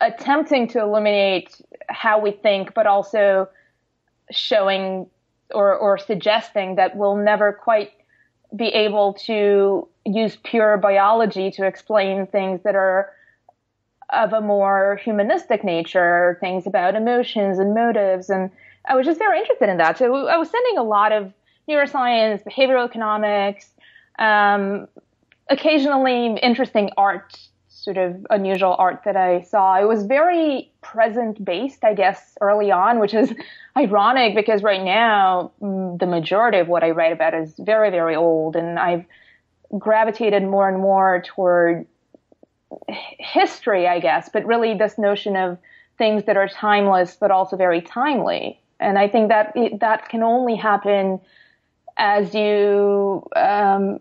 [0.00, 3.48] attempting to illuminate how we think, but also
[4.30, 5.08] showing
[5.52, 7.90] or, or suggesting that we'll never quite
[8.54, 13.10] be able to use pure biology to explain things that are
[14.12, 18.30] of a more humanistic nature, things about emotions and motives.
[18.30, 18.50] And
[18.86, 19.98] I was just very interested in that.
[19.98, 21.32] So I was sending a lot of
[21.68, 23.70] neuroscience, behavioral economics,
[24.18, 24.88] um,
[25.48, 29.80] occasionally interesting art, sort of unusual art that I saw.
[29.80, 33.32] It was very present based, I guess, early on, which is
[33.76, 38.16] ironic because right now mm, the majority of what I write about is very, very
[38.16, 38.56] old.
[38.56, 39.04] And I've
[39.78, 41.86] gravitated more and more toward
[42.88, 45.58] history, I guess, but really this notion of
[45.98, 48.60] things that are timeless but also very timely.
[48.78, 51.20] And I think that that can only happen
[51.96, 54.00] as you um,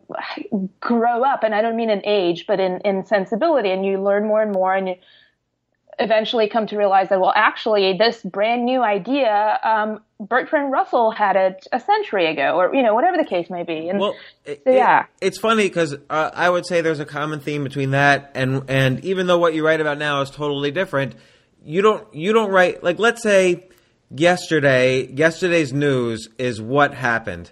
[0.79, 4.25] grow up, and I don't mean in age, but in, in sensibility, and you learn
[4.25, 4.95] more and more, and you,
[5.99, 11.35] eventually come to realize that, well, actually, this brand new idea, um, Bertrand Russell had
[11.35, 13.89] it a century ago, or, you know, whatever the case may be.
[13.89, 15.01] And well, it, so, yeah.
[15.21, 18.63] It, it's funny because uh, I would say there's a common theme between that and,
[18.69, 21.15] and even though what you write about now is totally different,
[21.63, 23.67] you don't, you don't write, like, let's say
[24.09, 27.51] yesterday, yesterday's news is what happened.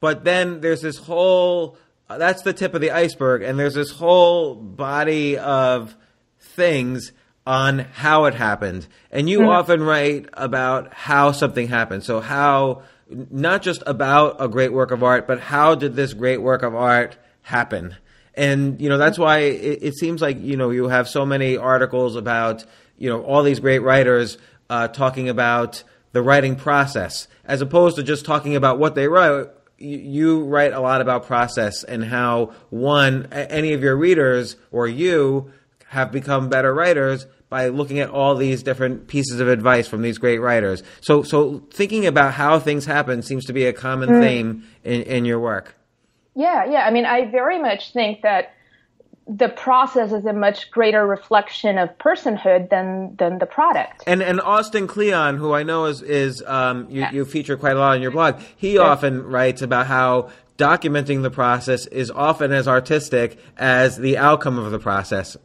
[0.00, 1.76] But then there's this whole,
[2.08, 5.96] uh, that's the tip of the iceberg, and there's this whole body of
[6.40, 7.12] things
[7.48, 8.86] on how it happened.
[9.10, 9.48] And you mm-hmm.
[9.48, 12.04] often write about how something happened.
[12.04, 16.42] So how not just about a great work of art, but how did this great
[16.42, 17.96] work of art happen?
[18.34, 21.56] And you know that's why it, it seems like you know you have so many
[21.56, 22.66] articles about
[22.98, 24.36] you know all these great writers
[24.68, 25.82] uh, talking about
[26.12, 29.46] the writing process as opposed to just talking about what they write.
[29.78, 35.50] You write a lot about process and how one any of your readers or you
[35.86, 40.18] have become better writers by looking at all these different pieces of advice from these
[40.18, 40.82] great writers.
[41.00, 44.20] So, so thinking about how things happen seems to be a common mm.
[44.20, 45.74] theme in, in your work.
[46.34, 46.84] Yeah, yeah.
[46.84, 48.54] I mean, I very much think that
[49.28, 54.02] the process is a much greater reflection of personhood than than the product.
[54.06, 57.78] And and Austin Kleon, who I know is is um, you, you feature quite a
[57.78, 62.66] lot on your blog, he often writes about how documenting the process is often as
[62.66, 65.36] artistic as the outcome of the process.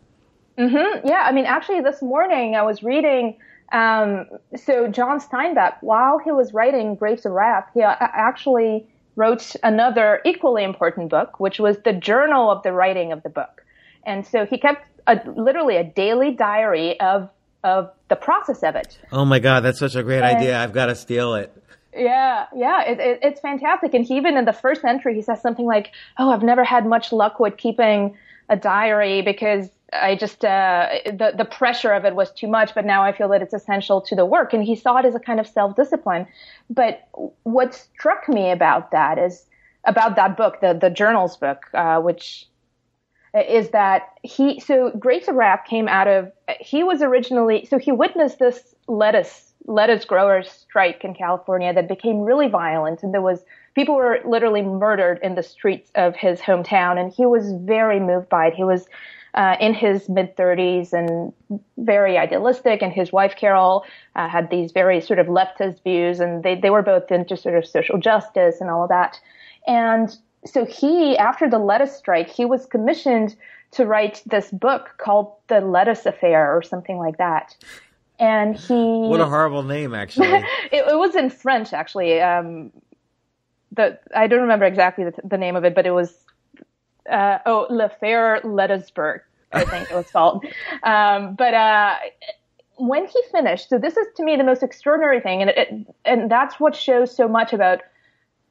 [0.58, 1.08] Mm-hmm.
[1.08, 3.38] Yeah, I mean, actually, this morning I was reading.
[3.72, 8.86] Um, so John Steinbeck, while he was writing Grapes of Wrath, he actually
[9.16, 13.66] wrote another equally important book, which was the journal of the writing of the book.
[14.06, 17.30] And so he kept a, literally a daily diary of
[17.64, 19.00] of the process of it.
[19.12, 20.60] Oh my God, that's such a great and, idea!
[20.60, 21.56] I've got to steal it.
[21.96, 23.94] Yeah, yeah, it, it, it's fantastic.
[23.94, 26.86] And he even in the first entry, he says something like, "Oh, I've never had
[26.86, 28.18] much luck with keeping
[28.50, 32.86] a diary because I just uh, the the pressure of it was too much, but
[32.86, 34.54] now I feel that it's essential to the work.
[34.54, 36.28] And he saw it as a kind of self discipline.
[36.70, 37.08] But
[37.44, 39.46] what struck me about that is
[39.86, 42.48] about that book, the the journals book, uh, which
[43.34, 47.92] is that he so Grapes of Wrath came out of he was originally so he
[47.92, 53.44] witnessed this lettuce lettuce growers strike in California that became really violent, and there was
[53.76, 58.30] people were literally murdered in the streets of his hometown, and he was very moved
[58.30, 58.54] by it.
[58.54, 58.88] He was
[59.34, 61.34] uh, in his mid 30s and
[61.78, 62.82] very idealistic.
[62.82, 66.70] And his wife, Carol, uh, had these very sort of leftist views, and they, they
[66.70, 69.20] were both into sort of social justice and all of that.
[69.68, 70.16] And
[70.46, 73.36] so he, after the lettuce strike, he was commissioned
[73.72, 77.56] to write this book called The Lettuce Affair or something like that.
[78.20, 78.74] And he.
[78.74, 80.28] What a horrible name, actually.
[80.28, 82.22] it, it, was in French, actually.
[82.22, 82.72] Um,
[83.72, 86.14] the I don't remember exactly the, the name of it, but it was
[87.14, 89.22] uh, oh L'Affaire Lettuceberg,
[89.54, 90.46] I think it was called.
[90.84, 91.96] Um, but uh,
[92.78, 96.30] when he finished, so this is to me the most extraordinary thing, and it, and
[96.30, 97.82] that's what shows so much about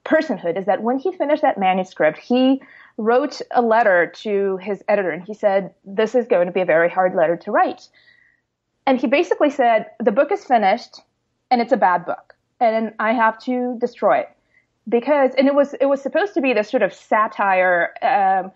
[0.05, 2.63] personhood is that when he finished that manuscript, he
[2.97, 6.65] wrote a letter to his editor, and he said, "This is going to be a
[6.65, 7.89] very hard letter to write."
[8.87, 11.01] And he basically said, "The book is finished,
[11.51, 14.31] and it's a bad book, and I have to destroy it."
[14.89, 18.51] Because and it was it was supposed to be this sort of satire um,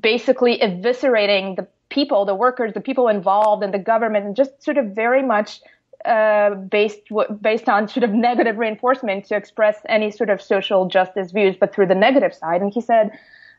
[0.00, 4.78] basically eviscerating the people the workers the people involved in the government and just sort
[4.78, 5.60] of very much
[6.04, 7.00] uh, based
[7.40, 11.74] based on sort of negative reinforcement to express any sort of social justice views but
[11.74, 12.62] through the negative side.
[12.62, 13.10] And he said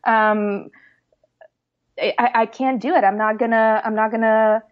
[0.05, 0.69] um,
[2.01, 3.03] I, I can't do it.
[3.03, 4.63] I'm not gonna i'm not gonna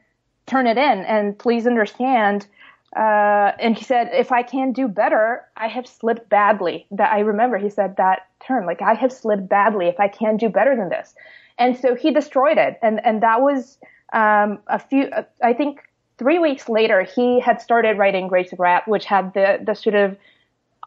[0.46, 1.00] turn it in.
[1.06, 2.48] And please understand
[2.96, 6.86] uh, and he said, if I can do better, I have slipped badly.
[6.92, 9.88] That I remember he said that term, like I have slipped badly.
[9.88, 11.14] If I can do better than this,
[11.58, 12.80] and so he destroyed it.
[12.82, 13.78] And and that was
[14.14, 15.06] um, a few.
[15.08, 15.82] Uh, I think
[16.18, 19.96] three weeks later, he had started writing Grapes of Wrath, which had the the sort
[19.96, 20.18] of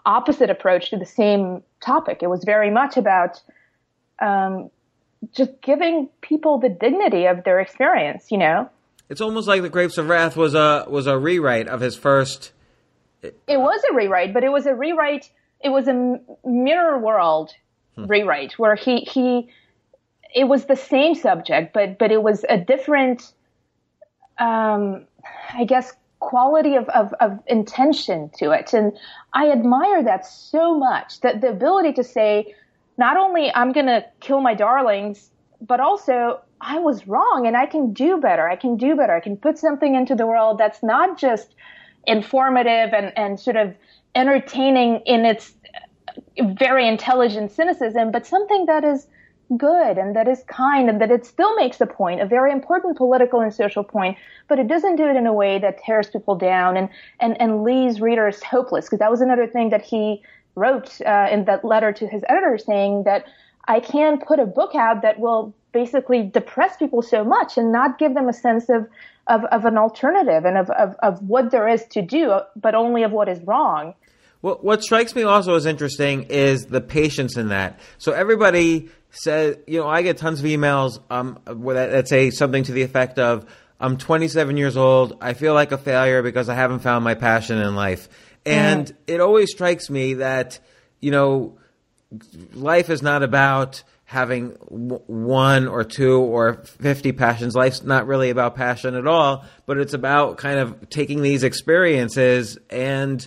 [0.06, 2.22] opposite approach to the same topic.
[2.22, 3.42] It was very much about
[4.20, 4.70] um,
[5.32, 8.32] just giving people the dignity of their experience.
[8.32, 8.70] You know.
[9.10, 12.52] It's almost like the Grapes of Wrath was a was a rewrite of his first.
[13.22, 15.30] It was a rewrite, but it was a rewrite.
[15.60, 17.50] It was a mirror world
[17.96, 18.06] hmm.
[18.06, 19.48] rewrite where he he.
[20.32, 23.32] It was the same subject, but but it was a different.
[24.38, 25.06] Um,
[25.52, 28.72] I guess quality of, of, of intention to it.
[28.72, 28.92] And
[29.32, 32.54] I admire that so much that the ability to say,
[32.96, 37.66] not only I'm going to kill my darlings, but also I was wrong and I
[37.66, 38.48] can do better.
[38.48, 39.14] I can do better.
[39.14, 41.54] I can put something into the world that's not just
[42.06, 43.74] informative and, and sort of
[44.14, 45.54] entertaining in its
[46.38, 49.06] very intelligent cynicism, but something that is
[49.56, 52.96] good and that is kind and that it still makes a point, a very important
[52.96, 54.16] political and social point,
[54.48, 57.64] but it doesn't do it in a way that tears people down and, and, and
[57.64, 58.86] leaves readers hopeless.
[58.86, 60.22] Because that was another thing that he
[60.54, 63.24] wrote uh, in that letter to his editor saying that
[63.70, 68.00] I can put a book out that will basically depress people so much and not
[68.00, 68.88] give them a sense of,
[69.28, 73.04] of, of an alternative and of, of, of what there is to do, but only
[73.04, 73.94] of what is wrong.
[74.42, 77.78] Well, what strikes me also as interesting is the patience in that.
[77.98, 82.72] So everybody says, you know, I get tons of emails um, that say something to
[82.72, 83.46] the effect of,
[83.78, 85.16] I'm 27 years old.
[85.20, 88.08] I feel like a failure because I haven't found my passion in life.
[88.44, 88.96] And mm.
[89.06, 90.58] it always strikes me that,
[91.00, 91.56] you know,
[92.54, 97.54] life is not about having one or two or 50 passions.
[97.54, 102.58] Life's not really about passion at all, but it's about kind of taking these experiences
[102.70, 103.26] and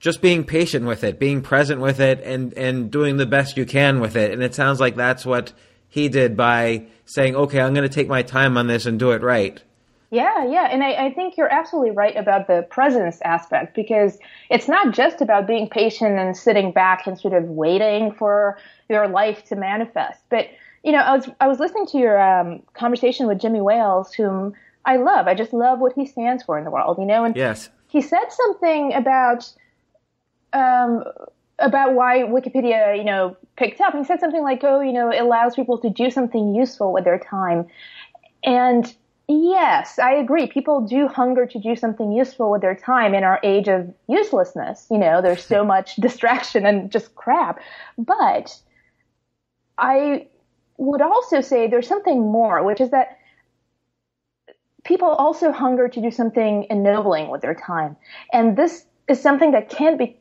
[0.00, 3.64] just being patient with it, being present with it and, and doing the best you
[3.64, 4.32] can with it.
[4.32, 5.52] And it sounds like that's what
[5.88, 9.12] he did by saying, okay, I'm going to take my time on this and do
[9.12, 9.62] it right.
[10.10, 10.68] Yeah, yeah.
[10.70, 14.18] And I, I, think you're absolutely right about the presence aspect because
[14.50, 18.56] it's not just about being patient and sitting back and sort of waiting for
[18.88, 20.20] your life to manifest.
[20.28, 20.48] But,
[20.84, 24.54] you know, I was, I was listening to your um, conversation with Jimmy Wales, whom
[24.84, 25.26] I love.
[25.26, 27.24] I just love what he stands for in the world, you know?
[27.24, 27.68] And yes.
[27.88, 29.52] he said something about,
[30.52, 31.02] um,
[31.58, 33.92] about why Wikipedia, you know, picked up.
[33.94, 37.02] He said something like, oh, you know, it allows people to do something useful with
[37.02, 37.66] their time.
[38.44, 38.94] And
[39.28, 40.46] Yes, I agree.
[40.46, 44.86] People do hunger to do something useful with their time in our age of uselessness.
[44.90, 47.58] You know, there's so much distraction and just crap.
[47.98, 48.56] But
[49.78, 50.28] I
[50.78, 53.18] would also say there's something more, which is that
[54.84, 57.96] people also hunger to do something ennobling with their time.
[58.32, 60.16] And this is something that can't be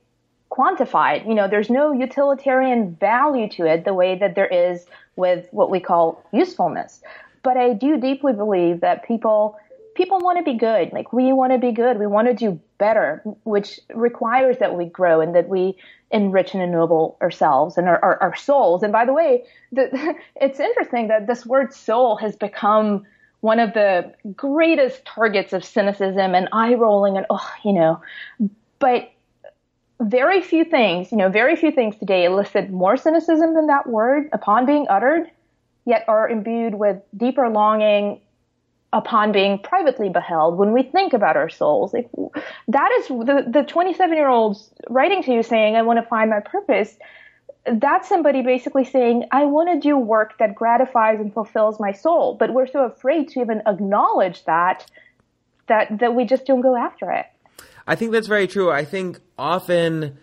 [0.51, 1.27] quantified.
[1.27, 5.69] You know, there's no utilitarian value to it the way that there is with what
[5.69, 7.01] we call usefulness.
[7.45, 9.59] But I do deeply believe that people
[9.95, 10.91] people want to be good.
[10.91, 11.99] Like we want to be good.
[11.99, 15.77] We want to do better, which requires that we grow and that we
[16.09, 18.81] enrich and ennoble ourselves and our, our, our souls.
[18.81, 23.05] And by the way, the, it's interesting that this word soul has become
[23.41, 28.01] one of the greatest targets of cynicism and eye rolling and, oh, you know,
[28.79, 29.11] but
[30.01, 34.29] very few things, you know, very few things today elicit more cynicism than that word
[34.33, 35.29] upon being uttered
[35.85, 38.21] yet are imbued with deeper longing
[38.95, 41.93] upon being privately beheld when we think about our souls.
[41.93, 42.09] Like,
[42.69, 46.29] that is the, the 27 year olds writing to you saying, I want to find
[46.29, 46.95] my purpose.
[47.65, 52.37] That's somebody basically saying, I want to do work that gratifies and fulfills my soul.
[52.39, 54.89] But we're so afraid to even acknowledge that,
[55.67, 57.25] that, that we just don't go after it.
[57.87, 58.71] I think that's very true.
[58.71, 60.17] I think often,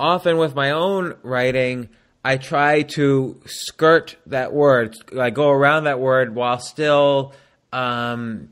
[0.00, 1.90] often with my own writing,
[2.26, 7.34] I try to skirt that word, like go around that word while still
[7.72, 8.48] um,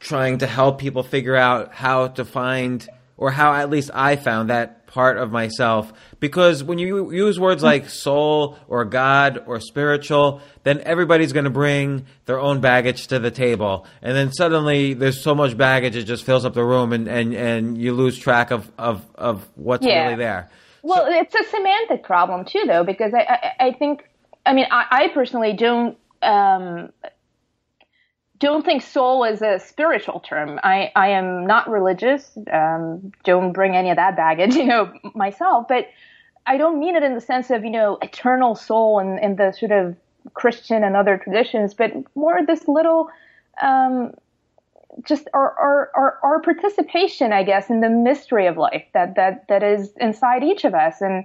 [0.00, 4.50] trying to help people figure out how to find, or how at least I found
[4.50, 5.92] that part of myself.
[6.18, 11.50] Because when you use words like soul or God or spiritual, then everybody's going to
[11.50, 13.86] bring their own baggage to the table.
[14.02, 17.32] And then suddenly there's so much baggage, it just fills up the room and, and,
[17.34, 20.04] and you lose track of, of, of what's Yeah.
[20.04, 20.50] really there.
[20.82, 24.04] Well, it's a semantic problem too, though, because I, I, I think,
[24.44, 26.92] I mean, I, I personally don't um,
[28.42, 30.58] don't think soul is a spiritual term.
[30.64, 32.36] I, I am not religious.
[32.52, 35.66] Um, don't bring any of that baggage, you know, myself.
[35.68, 35.86] But
[36.44, 39.52] I don't mean it in the sense of you know eternal soul and in, the
[39.52, 39.96] sort of
[40.34, 43.08] Christian and other traditions, but more this little.
[43.62, 44.12] Um,
[45.04, 49.48] just our, our, our, our participation, I guess, in the mystery of life that, that,
[49.48, 51.00] that is inside each of us.
[51.00, 51.24] And,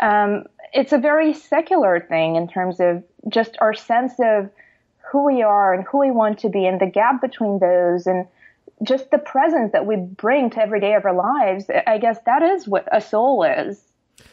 [0.00, 4.50] um, it's a very secular thing in terms of just our sense of
[5.10, 8.26] who we are and who we want to be and the gap between those and
[8.82, 11.66] just the presence that we bring to every day of our lives.
[11.86, 13.82] I guess that is what a soul is.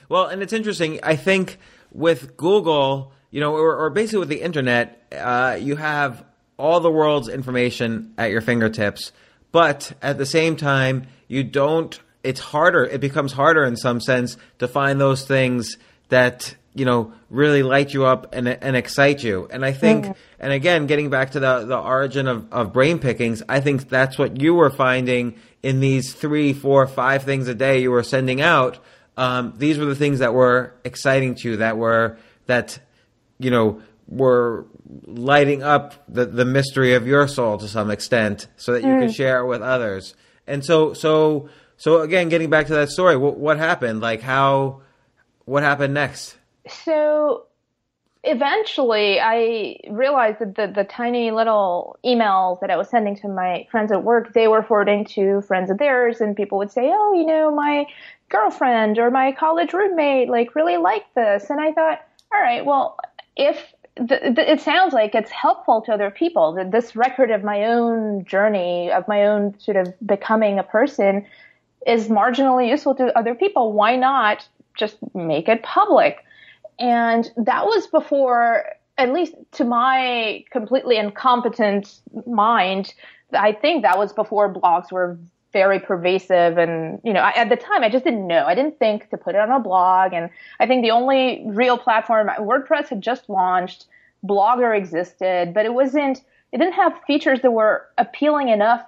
[0.08, 1.00] Well, and it's interesting.
[1.04, 1.58] I think
[1.92, 6.24] with Google, you know, or, or basically with the internet, uh, you have
[6.60, 9.12] all the world's information at your fingertips,
[9.52, 12.00] but at the same time, you don't.
[12.22, 12.84] It's harder.
[12.84, 15.78] It becomes harder in some sense to find those things
[16.10, 19.48] that you know really light you up and and excite you.
[19.52, 23.42] And I think, and again, getting back to the the origin of of brain pickings,
[23.48, 27.82] I think that's what you were finding in these three, four, five things a day
[27.82, 28.80] you were sending out.
[29.18, 32.80] Um, these were the things that were exciting to you, that were that
[33.40, 34.66] you know were
[35.06, 39.04] lighting up the, the mystery of your soul to some extent so that you can
[39.04, 39.10] hmm.
[39.10, 40.16] share it with others.
[40.48, 44.02] And so so so again getting back to that story what, what happened?
[44.02, 44.82] Like how
[45.46, 46.38] what happened next?
[46.68, 47.46] So
[48.24, 53.68] eventually I realized that the, the tiny little emails that I was sending to my
[53.72, 57.14] friends at work, they were forwarding to friends of theirs and people would say, Oh,
[57.14, 57.86] you know, my
[58.30, 61.50] girlfriend or my college roommate like really liked this.
[61.50, 62.00] And I thought,
[62.34, 62.98] all right, well,
[63.36, 63.74] if
[64.10, 68.92] it sounds like it's helpful to other people that this record of my own journey
[68.92, 71.26] of my own sort of becoming a person
[71.86, 73.74] is marginally useful to other people.
[73.74, 76.24] Why not just make it public?
[76.78, 78.66] And that was before,
[78.98, 82.94] at least to my completely incompetent mind,
[83.34, 85.18] I think that was before blogs were
[85.52, 86.58] very pervasive.
[86.58, 88.46] And, you know, I, at the time, I just didn't know.
[88.46, 90.14] I didn't think to put it on a blog.
[90.14, 90.30] And
[90.60, 93.86] I think the only real platform, WordPress had just launched,
[94.26, 98.84] Blogger existed, but it wasn't, it didn't have features that were appealing enough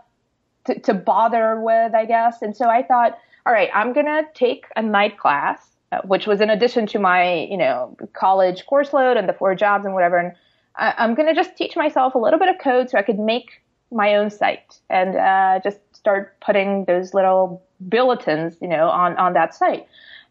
[0.65, 2.41] to, to bother with, I guess.
[2.41, 6.25] And so I thought, all right, I'm going to take a night class uh, which
[6.25, 9.93] was in addition to my, you know, college course load and the four jobs and
[9.93, 10.17] whatever.
[10.17, 10.31] And
[10.77, 13.19] I, I'm going to just teach myself a little bit of code so I could
[13.19, 19.15] make my own site and uh, just start putting those little bulletins, you know, on
[19.17, 19.87] on that site.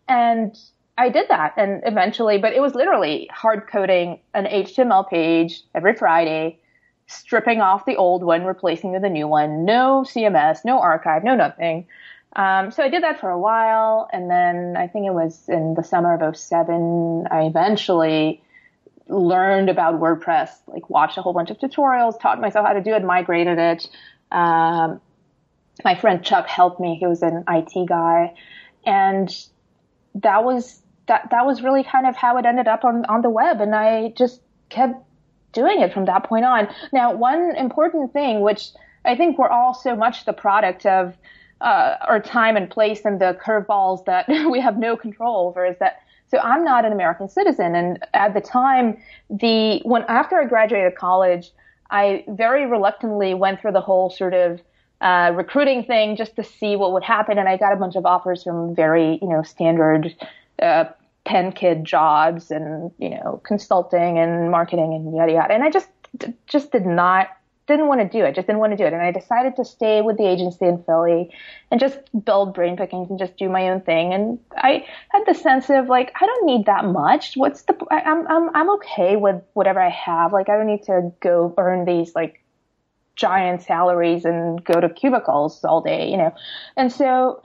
[0.09, 0.57] And
[0.99, 5.95] I did that, and eventually, but it was literally hard coding an HTML page every
[5.95, 6.59] Friday,
[7.07, 9.65] stripping off the old one, replacing with a new one.
[9.65, 11.87] No CMS, no archive, no nothing.
[12.37, 15.75] Um, so I did that for a while, and then I think it was in
[15.75, 18.43] the summer of 07, I eventually
[19.09, 22.95] learned about WordPress, like watched a whole bunch of tutorials, taught myself how to do
[22.95, 23.89] it, migrated it.
[24.31, 25.01] Um,
[25.85, 26.97] my friend Chuck helped me.
[26.97, 28.35] He was an IT guy,
[28.85, 29.35] and
[30.17, 33.31] that was that that was really kind of how it ended up on on the
[33.31, 33.61] web.
[33.61, 34.95] And I just kept
[35.53, 36.69] doing it from that point on.
[36.93, 38.69] Now, one important thing, which
[39.05, 41.17] I think we're all so much the product of
[41.61, 45.77] uh, our time and place and the curveballs that we have no control over, is
[45.79, 50.47] that so I'm not an American citizen, and at the time, the when after I
[50.47, 51.51] graduated college,
[51.91, 54.61] I very reluctantly went through the whole sort of
[55.01, 58.07] uh, recruiting thing just to see what would happen, and I got a bunch of
[58.07, 60.15] offers from very you know standard
[60.61, 60.85] uh,
[61.25, 65.89] pen kid jobs and you know consulting and marketing and yada yada, and I just
[66.47, 67.29] just did not
[67.71, 68.35] didn't want to do it.
[68.35, 68.93] Just didn't want to do it.
[68.93, 71.31] And I decided to stay with the agency in Philly
[71.71, 74.13] and just build brain pickings and just do my own thing.
[74.13, 77.35] And I had the sense of like, I don't need that much.
[77.37, 80.33] What's the, I, I'm, I'm, I'm okay with whatever I have.
[80.33, 82.43] Like, I don't need to go earn these like
[83.21, 86.35] giant salaries and go to cubicles all day, you know?
[86.77, 87.43] And so,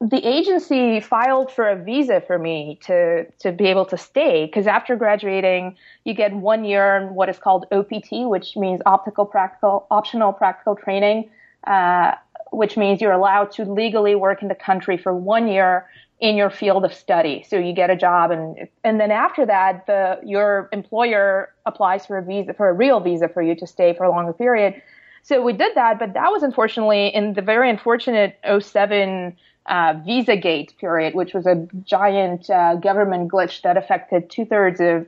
[0.00, 4.68] the agency filed for a visa for me to to be able to stay because
[4.68, 9.88] after graduating you get one year in what is called OPT, which means optical practical
[9.90, 11.28] optional practical training,
[11.66, 12.14] uh,
[12.52, 15.86] which means you're allowed to legally work in the country for one year
[16.20, 17.44] in your field of study.
[17.48, 22.18] So you get a job and and then after that the your employer applies for
[22.18, 24.82] a visa for a real visa for you to stay for a longer period.
[25.22, 30.36] So we did that, but that was unfortunately in the very unfortunate 07 uh, visa
[30.36, 35.06] gate period, which was a giant uh, government glitch that affected two thirds of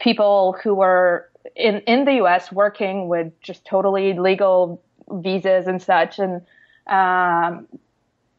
[0.00, 2.50] people who were in, in the U.S.
[2.50, 6.18] working with just totally legal visas and such.
[6.18, 6.42] And,
[6.86, 7.68] um,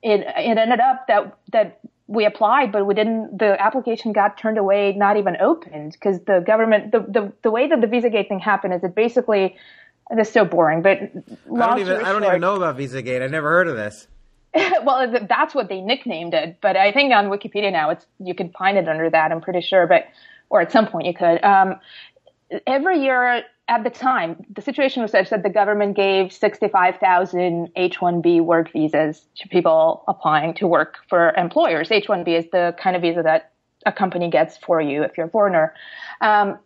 [0.03, 1.79] it, it ended up that, that
[2.11, 6.43] we applied, but we didn't, the application got turned away, not even opened because the
[6.45, 9.55] government, the, the, the way that the visa gate thing happened is it basically,
[10.13, 13.21] this is so boring, but I don't even, I don't even know about VisaGate.
[13.21, 14.07] I never heard of this.
[14.53, 18.49] well, that's what they nicknamed it, but I think on Wikipedia now it's you can
[18.51, 19.31] find it under that.
[19.31, 20.07] I'm pretty sure, but
[20.49, 21.41] or at some point you could.
[21.41, 21.79] Um,
[22.67, 28.41] every year at the time, the situation was such that the government gave 65,000 H-1B
[28.41, 31.89] work visas to people applying to work for employers.
[31.89, 33.53] H-1B is the kind of visa that
[33.85, 35.73] a company gets for you if you're a foreigner.
[36.19, 36.59] Um,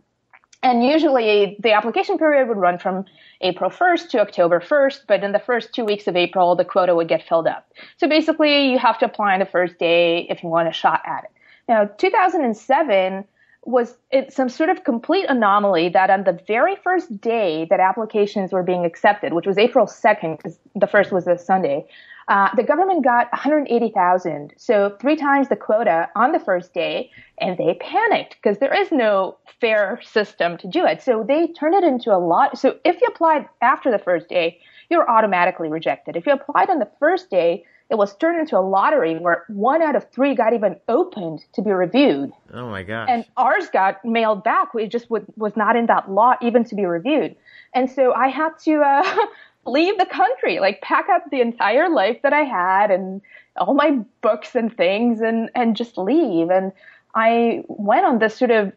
[0.63, 3.05] and usually the application period would run from
[3.41, 6.95] April 1st to October 1st, but in the first two weeks of April, the quota
[6.95, 7.71] would get filled up.
[7.97, 11.03] So basically, you have to apply on the first day if you want a shot
[11.05, 11.29] at it.
[11.69, 13.25] Now, 2007
[13.65, 13.95] was
[14.29, 18.85] some sort of complete anomaly that on the very first day that applications were being
[18.85, 21.85] accepted, which was April 2nd, because the first was a Sunday,
[22.27, 27.57] uh, the government got 180,000, so three times the quota on the first day, and
[27.57, 31.01] they panicked because there is no fair system to do it.
[31.01, 32.57] So they turned it into a lot.
[32.57, 34.59] So if you applied after the first day,
[34.89, 36.15] you're automatically rejected.
[36.15, 39.81] If you applied on the first day, it was turned into a lottery where one
[39.83, 42.31] out of three got even opened to be reviewed.
[42.51, 43.07] Oh my gosh.
[43.11, 44.73] And ours got mailed back.
[44.73, 47.35] We just would, was not in that lot even to be reviewed.
[47.75, 49.15] And so I had to, uh,
[49.65, 53.21] leave the country, like pack up the entire life that I had and
[53.57, 56.49] all my books and things and, and just leave.
[56.49, 56.71] And
[57.15, 58.73] I went on this sort of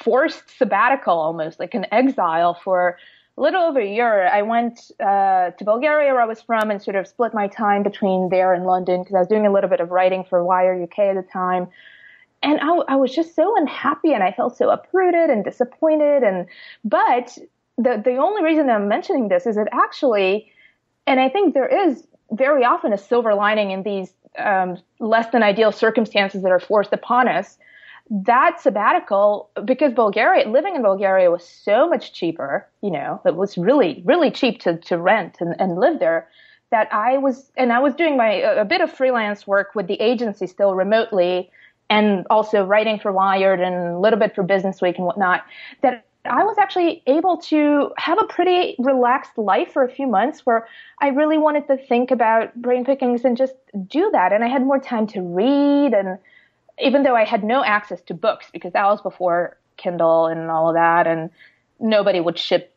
[0.00, 2.98] forced sabbatical almost, like an exile for
[3.36, 4.26] a little over a year.
[4.28, 7.82] I went uh, to Bulgaria, where I was from, and sort of split my time
[7.82, 10.82] between there and London because I was doing a little bit of writing for Wired
[10.82, 11.68] UK at the time.
[12.42, 16.22] And I, I was just so unhappy, and I felt so uprooted and disappointed.
[16.22, 16.46] And
[16.84, 17.38] but
[17.78, 20.52] the the only reason I'm mentioning this is that actually,
[21.06, 25.42] and I think there is very often a silver lining in these um, less than
[25.42, 27.58] ideal circumstances that are forced upon us.
[28.10, 33.58] That sabbatical, because Bulgaria, living in Bulgaria was so much cheaper, you know, it was
[33.58, 36.26] really, really cheap to, to rent and, and live there
[36.70, 40.00] that I was, and I was doing my, a bit of freelance work with the
[40.00, 41.50] agency still remotely
[41.90, 45.44] and also writing for Wired and a little bit for Business Week and whatnot,
[45.82, 50.44] that I was actually able to have a pretty relaxed life for a few months
[50.44, 50.66] where
[51.00, 53.54] I really wanted to think about brain pickings and just
[53.86, 54.32] do that.
[54.32, 55.94] And I had more time to read.
[55.94, 56.18] And
[56.80, 60.68] even though I had no access to books because that was before Kindle and all
[60.68, 61.30] of that, and
[61.80, 62.74] nobody would ship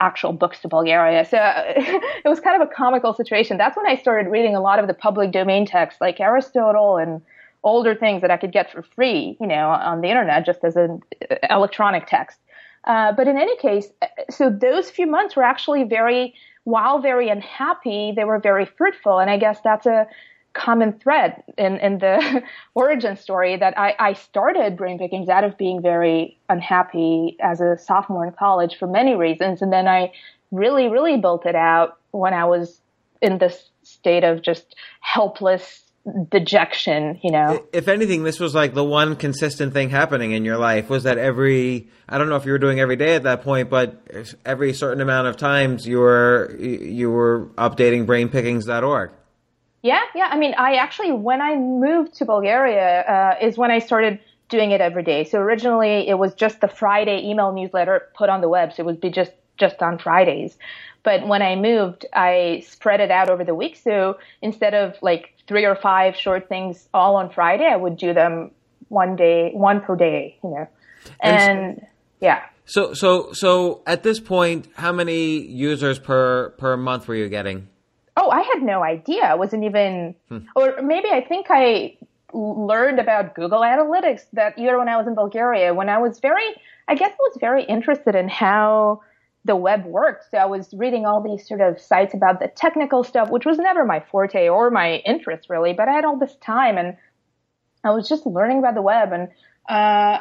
[0.00, 1.24] actual books to Bulgaria.
[1.24, 3.58] So it was kind of a comical situation.
[3.58, 7.22] That's when I started reading a lot of the public domain texts like Aristotle and
[7.64, 10.76] older things that I could get for free, you know, on the internet just as
[10.76, 12.38] an uh, electronic text.
[12.84, 17.28] Uh, but in any case, uh, so those few months were actually very, while very
[17.28, 19.18] unhappy, they were very fruitful.
[19.18, 20.06] And I guess that's a
[20.54, 22.42] common thread in, in the
[22.74, 27.78] origin story that I, I started brain pickings out of being very unhappy as a
[27.78, 29.62] sophomore in college for many reasons.
[29.62, 30.12] And then I
[30.50, 32.80] really, really built it out when I was
[33.22, 35.91] in this state of just helpless
[36.30, 37.64] dejection, you know.
[37.72, 41.18] If anything, this was like the one consistent thing happening in your life was that
[41.18, 44.02] every I don't know if you were doing every day at that point, but
[44.44, 49.10] every certain amount of times you were you were updating brainpickings.org.
[49.82, 50.28] Yeah, yeah.
[50.30, 54.72] I mean, I actually when I moved to Bulgaria uh, is when I started doing
[54.72, 55.24] it every day.
[55.24, 58.86] So originally it was just the Friday email newsletter put on the web, so it
[58.86, 60.56] would be just just on Fridays.
[61.02, 63.76] But when I moved, I spread it out over the week.
[63.76, 68.14] So instead of like three or five short things all on Friday, I would do
[68.14, 68.52] them
[68.88, 70.68] one day, one per day, you know.
[71.20, 71.86] And, and
[72.20, 72.42] yeah.
[72.64, 77.68] So so so at this point, how many users per per month were you getting?
[78.16, 79.22] Oh, I had no idea.
[79.22, 80.40] I wasn't even, hmm.
[80.54, 81.96] or maybe I think I
[82.34, 85.72] learned about Google Analytics that year when I was in Bulgaria.
[85.72, 86.44] When I was very,
[86.88, 89.00] I guess I was very interested in how
[89.44, 90.30] the web worked.
[90.30, 93.58] So I was reading all these sort of sites about the technical stuff, which was
[93.58, 96.96] never my forte or my interest really, but I had all this time and
[97.84, 99.28] I was just learning about the web and,
[99.68, 100.18] uh,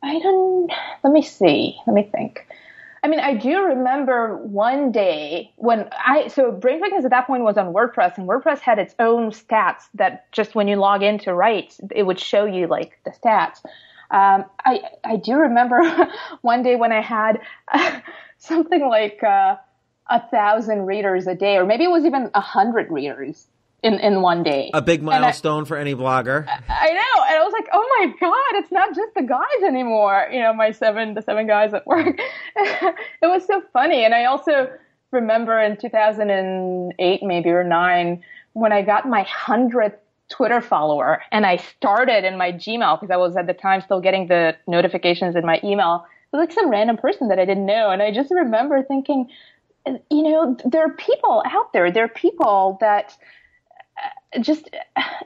[0.00, 0.70] I don't,
[1.02, 2.46] let me see, let me think.
[3.02, 7.44] I mean, I do remember one day when I, so Brain Pickings at that point
[7.44, 11.18] was on WordPress and WordPress had its own stats that just when you log in
[11.20, 13.64] to write, it would show you like the stats.
[14.10, 15.80] Um, I, I do remember
[16.42, 17.40] one day when I had
[18.38, 19.56] something like, uh,
[20.10, 23.46] a thousand readers a day, or maybe it was even a hundred readers
[23.82, 24.70] in, in one day.
[24.74, 26.46] A big milestone I, for any blogger.
[26.48, 27.24] I know.
[27.28, 30.28] And I was like, oh my God, it's not just the guys anymore.
[30.32, 32.18] You know, my seven, the seven guys at work.
[32.56, 34.04] it was so funny.
[34.04, 34.70] And I also
[35.10, 38.22] remember in 2008, maybe or nine,
[38.54, 43.16] when I got my hundredth Twitter follower and I started in my Gmail because I
[43.16, 46.04] was at the time still getting the notifications in my email.
[46.32, 47.90] Was like some random person that I didn't know.
[47.90, 49.28] And I just remember thinking,
[49.86, 53.16] you know, there are people out there, there are people that,
[54.34, 54.68] uh, just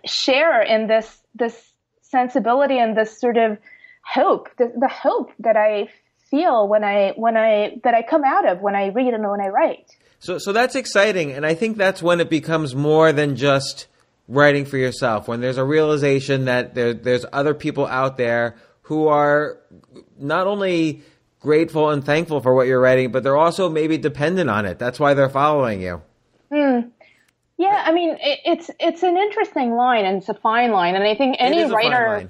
[0.05, 1.73] share in this this
[2.03, 3.59] sensibility and this sort of
[4.03, 5.89] hope, the, the hope that I
[6.31, 9.41] feel when I when I that I come out of when I read and when
[9.41, 9.97] I write.
[10.19, 13.87] So so that's exciting, and I think that's when it becomes more than just
[14.29, 15.29] writing for yourself.
[15.29, 19.59] When there's a realization that there, there's other people out there who are
[20.19, 21.03] not only
[21.41, 24.79] grateful and thankful for what you're writing, but they're also maybe dependent on it.
[24.79, 26.03] That's why they're following you.
[26.51, 26.89] Hmm.
[27.59, 31.05] Yeah, I mean, it, it's it's an interesting line and it's a fine line, and
[31.05, 32.29] I think any writer.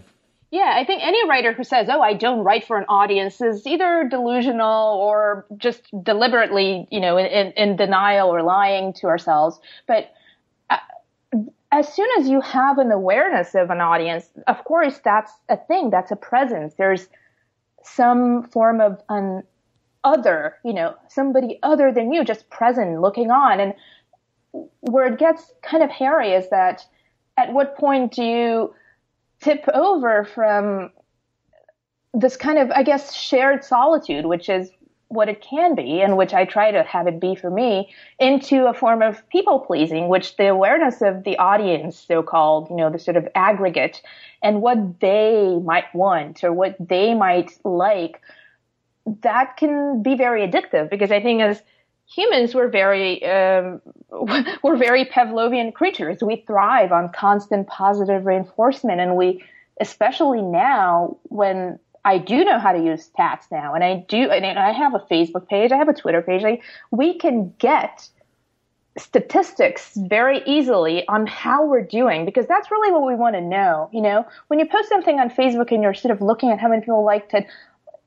[0.51, 3.67] Yeah, I think any writer who says, "Oh, I don't write for an audience," is
[3.67, 9.59] either delusional or just deliberately, you know, in, in denial or lying to ourselves.
[9.87, 10.13] But
[11.73, 15.89] as soon as you have an awareness of an audience, of course, that's a thing.
[15.89, 16.75] That's a presence.
[16.75, 17.09] There's
[17.83, 19.43] some form of an
[20.05, 23.75] other, you know, somebody other than you, just present, looking on, and
[24.81, 26.85] where it gets kind of hairy is that
[27.39, 28.75] at what point do you
[29.41, 30.91] tip over from
[32.13, 34.71] this kind of, I guess, shared solitude, which is
[35.13, 38.67] what it can be, and which I try to have it be for me, into
[38.67, 42.91] a form of people pleasing, which the awareness of the audience, so called, you know,
[42.91, 44.01] the sort of aggregate,
[44.43, 48.21] and what they might want or what they might like,
[49.21, 51.63] that can be very addictive because I think as
[52.07, 53.81] humans we're very um,
[54.63, 56.19] we're very Pavlovian creatures.
[56.23, 59.43] We thrive on constant positive reinforcement, and we,
[59.81, 64.59] especially now when I do know how to use stats now, and I do, and
[64.59, 66.43] I have a Facebook page, I have a Twitter page.
[66.43, 68.09] Like we can get
[68.99, 73.89] statistics very easily on how we're doing because that's really what we want to know.
[73.93, 76.69] You know, when you post something on Facebook and you're sort of looking at how
[76.69, 77.47] many people liked it,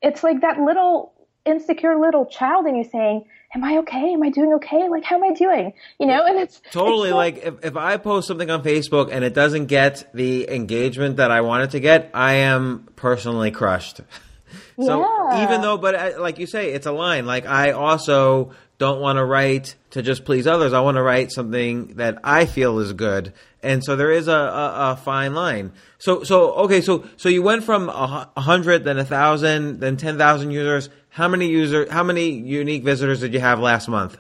[0.02, 1.14] it's like that little
[1.46, 3.24] insecure little child in you saying
[3.56, 4.14] am I okay?
[4.14, 4.88] Am I doing okay?
[4.90, 5.74] Like, how am I doing?
[6.00, 9.10] You know, and it's totally it's so- like if, if I post something on Facebook
[9.12, 13.52] and it doesn't get the engagement that I want it to get, I am personally
[13.52, 14.02] crushed.
[14.80, 15.44] so yeah.
[15.44, 17.26] even though, but uh, like you say, it's a line.
[17.26, 20.74] Like I also don't want to write to just please others.
[20.74, 23.34] I want to write something that I feel is good.
[23.64, 25.72] And so there is a, a, a fine line.
[25.98, 26.82] So, so, okay.
[26.82, 30.90] So, so you went from a hundred, then a thousand, then 10,000 users.
[31.16, 34.18] How many user, how many unique visitors did you have last month?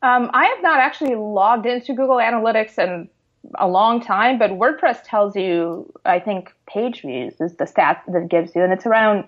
[0.00, 3.08] Um, I have not actually logged into Google Analytics in
[3.56, 8.28] a long time, but WordPress tells you, I think page views is the stat that
[8.28, 9.24] gives you, and it's around,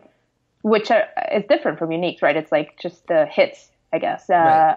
[0.62, 1.02] which are,
[1.34, 2.36] is different from uniques, right?
[2.36, 4.30] It's like just the hits, I guess.
[4.30, 4.76] Uh, right.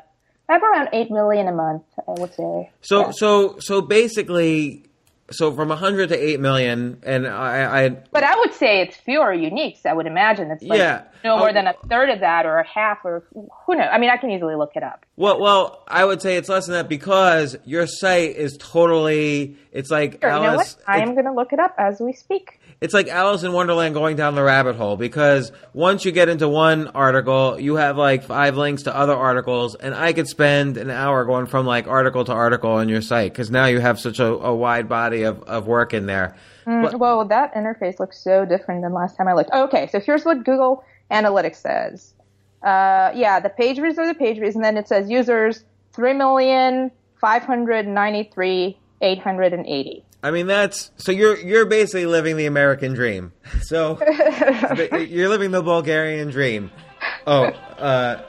[0.49, 2.71] I have around eight million a month, I would say.
[2.81, 3.11] So, yeah.
[3.11, 4.86] so, so basically,
[5.31, 9.33] so from 100 to 8 million and I, I but i would say it's fewer
[9.33, 9.85] uniques.
[9.85, 11.03] I would imagine it's like yeah.
[11.23, 13.87] no more oh, than a third of that or a half or who knows?
[13.91, 15.05] I mean i can easily look it up.
[15.15, 19.91] Well well i would say it's less than that because your site is totally it's
[19.91, 20.77] like sure, Alice, you know what?
[20.87, 23.95] i am going to look it up as we speak it's like Alice in Wonderland
[23.95, 28.23] going down the rabbit hole because once you get into one article, you have like
[28.23, 32.23] five links to other articles, and I could spend an hour going from like article
[32.25, 35.41] to article on your site because now you have such a, a, wide body of,
[35.43, 36.35] of work in there.
[36.67, 39.51] Mm, but, well, that interface looks so different than last time I looked.
[39.51, 42.13] okay, so here's what Google Analytics says.
[42.61, 45.63] Uh, yeah, the page views are the page views, and then it says users
[45.93, 50.03] three million five hundred ninety three eight hundred and eighty.
[50.23, 53.33] I mean, that's so you're you're basically living the American dream.
[53.61, 53.99] So
[55.09, 56.71] you're living the Bulgarian dream.
[57.25, 58.27] Oh, uh,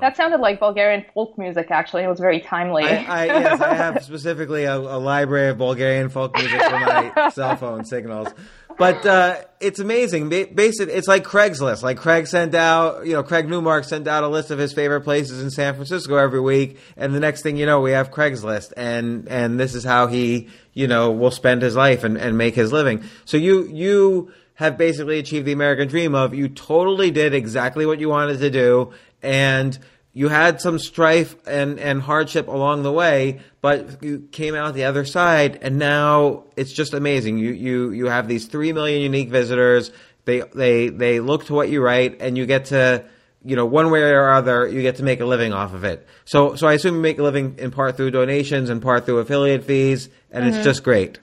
[0.00, 1.70] that sounded like Bulgarian folk music.
[1.70, 2.84] Actually, it was very timely.
[2.84, 7.30] I, I yes, I have specifically a, a, library of Bulgarian folk music for my
[7.34, 8.28] cell phone signals.
[8.76, 10.28] But uh, it's amazing.
[10.28, 11.82] Basically, it's like Craigslist.
[11.82, 15.02] Like Craig sent out, you know, Craig Newmark sent out a list of his favorite
[15.02, 18.72] places in San Francisco every week, and the next thing you know, we have Craigslist,
[18.76, 22.54] and and this is how he, you know, will spend his life and, and make
[22.54, 23.04] his living.
[23.24, 27.98] So you you have basically achieved the American dream of you totally did exactly what
[27.98, 28.92] you wanted to do
[29.24, 29.78] and
[30.16, 34.84] you had some strife and, and hardship along the way, but you came out the
[34.84, 37.36] other side and now it's just amazing.
[37.38, 39.90] You, you, you have these three million unique visitors.
[40.24, 43.04] They, they, they look to what you write and you get to,
[43.44, 46.06] you know, one way or other, you get to make a living off of it.
[46.24, 49.18] So, so I assume you make a living in part through donations and part through
[49.18, 50.54] affiliate fees and mm-hmm.
[50.54, 51.18] it's just great.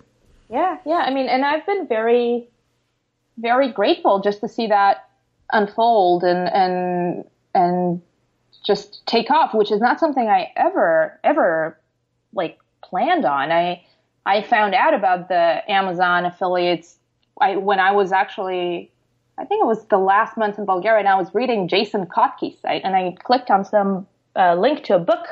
[0.49, 0.79] Yeah.
[0.85, 0.95] Yeah.
[0.95, 2.49] I mean, and I've been very,
[3.37, 5.07] very grateful just to see that
[5.49, 7.23] unfold and, and,
[7.55, 8.01] and
[8.65, 11.77] just take off, which is not something I ever, ever
[12.33, 13.51] like planned on.
[13.51, 13.83] I,
[14.25, 16.97] I found out about the Amazon affiliates
[17.39, 18.91] I, when I was actually,
[19.37, 22.59] I think it was the last month in Bulgaria and I was reading Jason Kottke's
[22.61, 25.25] site and I clicked on some uh, link to a book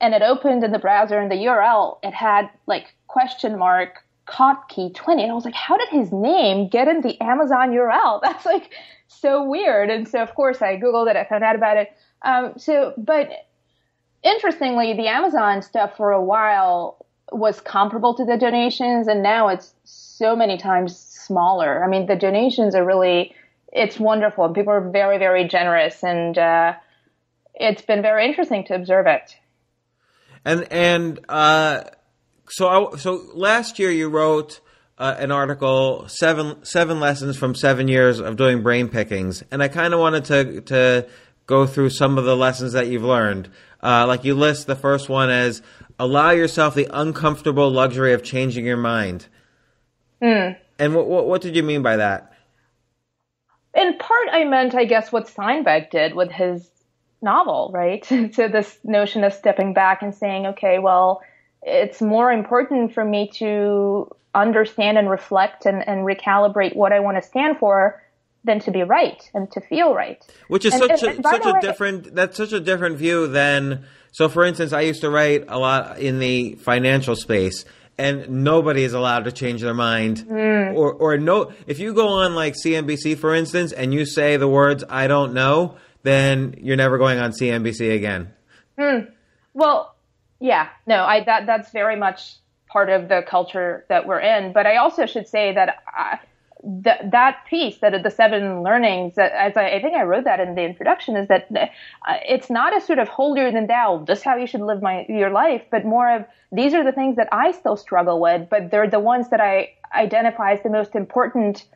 [0.00, 4.94] and it opened in the browser and the URL, it had like question mark Kottke
[4.94, 5.22] 20.
[5.22, 8.20] And I was like, how did his name get in the Amazon URL?
[8.22, 8.72] That's like
[9.08, 9.90] so weird.
[9.90, 11.92] And so, of course, I Googled it, I found out about it.
[12.22, 13.30] Um, so, but
[14.22, 19.74] interestingly, the Amazon stuff for a while was comparable to the donations, and now it's
[19.84, 21.84] so many times smaller.
[21.84, 23.34] I mean, the donations are really,
[23.72, 24.48] it's wonderful.
[24.50, 26.74] People are very, very generous, and uh,
[27.54, 29.36] it's been very interesting to observe it.
[30.44, 31.84] And, and, uh,
[32.48, 34.60] so, I, so last year you wrote
[34.98, 39.68] uh, an article seven seven lessons from seven years of doing brain pickings, and I
[39.68, 41.08] kind of wanted to to
[41.46, 43.48] go through some of the lessons that you've learned.
[43.82, 45.62] Uh, like you list the first one as
[45.98, 49.26] allow yourself the uncomfortable luxury of changing your mind.
[50.20, 50.56] Mm.
[50.78, 52.32] And what, what, what did you mean by that?
[53.74, 56.68] In part, I meant, I guess, what Steinbeck did with his
[57.22, 58.04] novel, right?
[58.32, 61.22] so this notion of stepping back and saying, okay, well,
[61.62, 67.16] it's more important for me to understand and reflect and, and recalibrate what I want
[67.16, 68.02] to stand for
[68.46, 70.24] than to be right and to feel right.
[70.48, 73.26] Which is and, such and, a, such a way, different that's such a different view
[73.26, 77.64] than so for instance I used to write a lot in the financial space
[77.98, 80.74] and nobody is allowed to change their mind mm.
[80.74, 84.48] or or no if you go on like CNBC for instance and you say the
[84.48, 85.76] words I don't know
[86.06, 88.32] then you're never going on CNBC again.
[88.78, 89.10] Mm.
[89.54, 89.96] Well,
[90.38, 92.36] yeah, no, I that that's very much
[92.68, 94.52] part of the culture that we're in.
[94.52, 96.20] But I also should say that I,
[96.66, 100.40] that that piece that the seven learnings that as I, I, think I wrote that
[100.40, 104.02] in the introduction is that uh, it's not a sort of holier than thou.
[104.04, 107.16] just how you should live my your life, but more of these are the things
[107.16, 110.96] that I still struggle with, but they're the ones that I identify as the most
[110.96, 111.66] important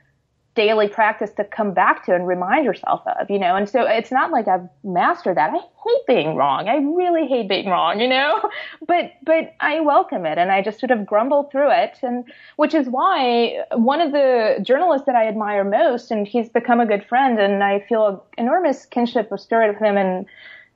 [0.57, 3.55] daily practice to come back to and remind yourself of, you know.
[3.55, 5.51] And so it's not like I've mastered that.
[5.51, 6.69] I hate being wrong.
[6.69, 8.41] I really hate being wrong, you know.
[8.87, 12.25] But but I welcome it and I just sort of grumble through it and
[12.57, 16.87] which is why one of the journalists that I admire most and he's become a
[16.87, 20.27] good friend and I feel enormous kinship of spirit with him in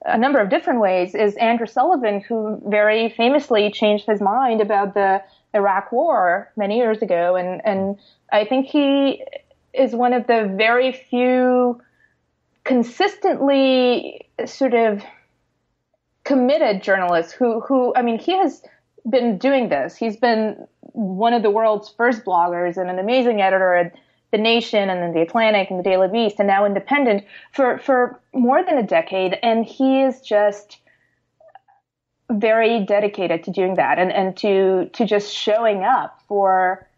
[0.06, 4.94] a number of different ways is Andrew Sullivan who very famously changed his mind about
[4.94, 5.22] the
[5.54, 7.98] Iraq war many years ago and and
[8.32, 9.24] I think he
[9.74, 11.80] is one of the very few
[12.64, 15.02] consistently sort of
[16.24, 18.62] committed journalists who who I mean he has
[19.08, 19.96] been doing this.
[19.96, 23.94] He's been one of the world's first bloggers and an amazing editor at
[24.30, 28.20] The Nation and then The Atlantic and The Daily Beast and now Independent for for
[28.32, 30.78] more than a decade and he is just
[32.32, 36.88] very dedicated to doing that and and to to just showing up for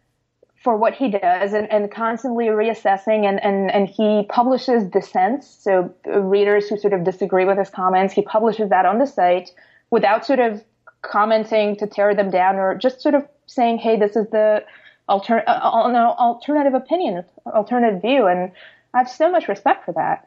[0.67, 5.47] for what he does and, and constantly reassessing and, and, and he publishes dissents.
[5.47, 9.49] So readers who sort of disagree with his comments, he publishes that on the site
[9.91, 10.61] without sort of
[11.03, 14.61] commenting to tear them down or just sort of saying, Hey, this is the
[15.07, 18.27] alter- uh, uh alternative opinion, alternative view.
[18.27, 18.51] And
[18.93, 20.26] I have so much respect for that.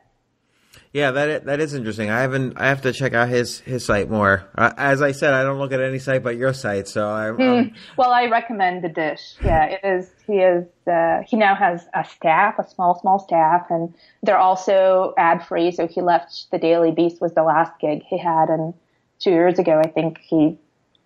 [0.93, 2.11] Yeah, that that is interesting.
[2.11, 2.55] I haven't.
[2.57, 4.49] I have to check out his his site more.
[4.57, 6.89] Uh, as I said, I don't look at any site but your site.
[6.89, 7.27] So I.
[7.27, 7.75] Mm.
[7.97, 9.37] Well, I recommend the dish.
[9.45, 10.11] Yeah, it is.
[10.27, 10.67] He is.
[10.89, 15.71] Uh, he now has a staff, a small small staff, and they're also ad free.
[15.71, 18.75] So he left the Daily Beast was the last gig he had, and
[19.21, 20.59] two years ago, I think he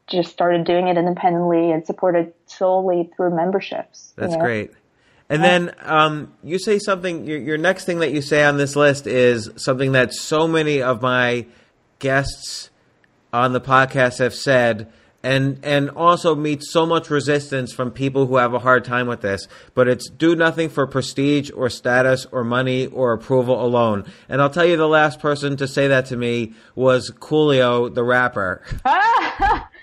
[0.06, 4.14] just started doing it independently and supported solely through memberships.
[4.16, 4.44] That's you know?
[4.44, 4.70] great.
[5.28, 7.24] And then um, you say something.
[7.24, 10.82] Your, your next thing that you say on this list is something that so many
[10.82, 11.46] of my
[11.98, 12.70] guests
[13.32, 18.36] on the podcast have said, and and also meets so much resistance from people who
[18.36, 19.48] have a hard time with this.
[19.72, 24.04] But it's do nothing for prestige or status or money or approval alone.
[24.28, 28.04] And I'll tell you, the last person to say that to me was Coolio, the
[28.04, 28.62] rapper.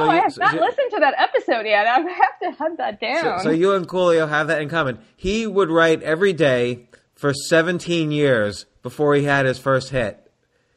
[0.00, 1.86] oh, you- I have so- not so- listened to that episode yet.
[1.86, 3.40] I have to hunt that down.
[3.40, 4.98] so you and Coolio have that in common.
[5.16, 10.20] He would write every day for 17 years before he had his first hit.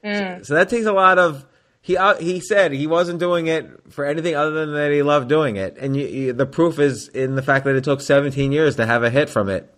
[0.04, 1.46] So, so that takes a lot of.
[1.82, 5.28] He uh, he said he wasn't doing it for anything other than that he loved
[5.30, 8.52] doing it, and you, you, the proof is in the fact that it took 17
[8.52, 9.74] years to have a hit from it.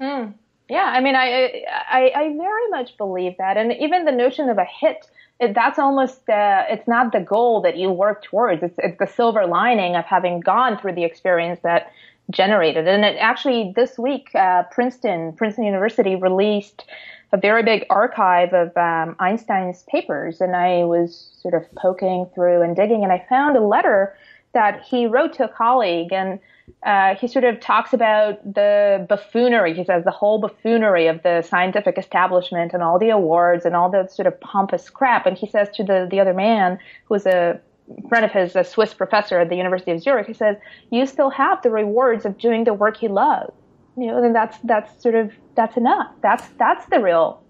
[0.00, 4.58] Yeah, I mean, I, I I very much believe that, and even the notion of
[4.58, 5.08] a hit,
[5.40, 8.62] it, that's almost it's not the goal that you work towards.
[8.62, 11.92] It's it's the silver lining of having gone through the experience that
[12.30, 12.86] generated.
[12.88, 16.84] And it actually this week, uh, Princeton Princeton University released
[17.32, 22.62] a very big archive of um, Einstein's papers, and I was sort of poking through
[22.62, 24.16] and digging, and I found a letter
[24.54, 26.38] that he wrote to a colleague and
[26.82, 29.74] uh, he sort of talks about the buffoonery.
[29.74, 33.90] He says the whole buffoonery of the scientific establishment and all the awards and all
[33.90, 35.26] the sort of pompous crap.
[35.26, 37.60] And he says to the, the other man, who was a
[38.08, 40.56] friend of his, a Swiss professor at the University of Zurich, he says,
[40.90, 43.52] you still have the rewards of doing the work you love.
[43.96, 46.12] You know, and that's, that's sort of, that's enough.
[46.22, 47.42] That's, that's the real,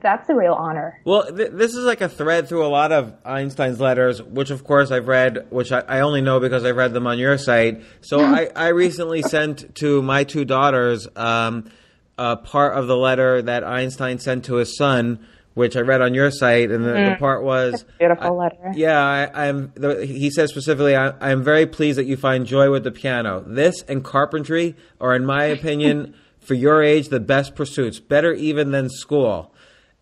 [0.00, 0.98] that's a real honor.
[1.04, 4.64] Well, th- this is like a thread through a lot of Einstein's letters, which of
[4.64, 7.82] course I've read, which I, I only know because I've read them on your site.
[8.00, 11.70] So I, I recently sent to my two daughters um,
[12.16, 16.14] a part of the letter that Einstein sent to his son, which I read on
[16.14, 18.72] your site, and the, the part was Beautiful letter.
[18.74, 19.72] yeah, I, I'm.
[20.02, 23.44] He says specifically, I, I am very pleased that you find joy with the piano.
[23.46, 28.70] This and carpentry are, in my opinion, for your age, the best pursuits, better even
[28.70, 29.54] than school.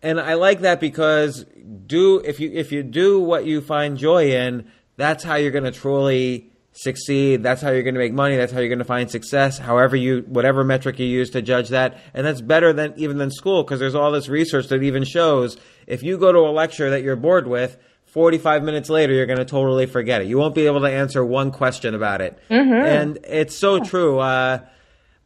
[0.03, 1.45] And I like that because
[1.85, 5.63] do if you if you do what you find joy in, that's how you're going
[5.63, 7.43] to truly succeed.
[7.43, 8.35] That's how you're going to make money.
[8.37, 9.57] That's how you're going to find success.
[9.57, 13.29] However you whatever metric you use to judge that, and that's better than even than
[13.31, 16.89] school because there's all this research that even shows if you go to a lecture
[16.89, 17.77] that you're bored with.
[18.07, 20.27] 45 minutes later, you're going to totally forget it.
[20.27, 22.37] You won't be able to answer one question about it.
[22.85, 24.19] And it's so true.
[24.19, 24.59] Uh,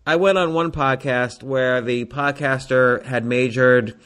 [0.05, 3.99] I went on one podcast where the podcaster had majored,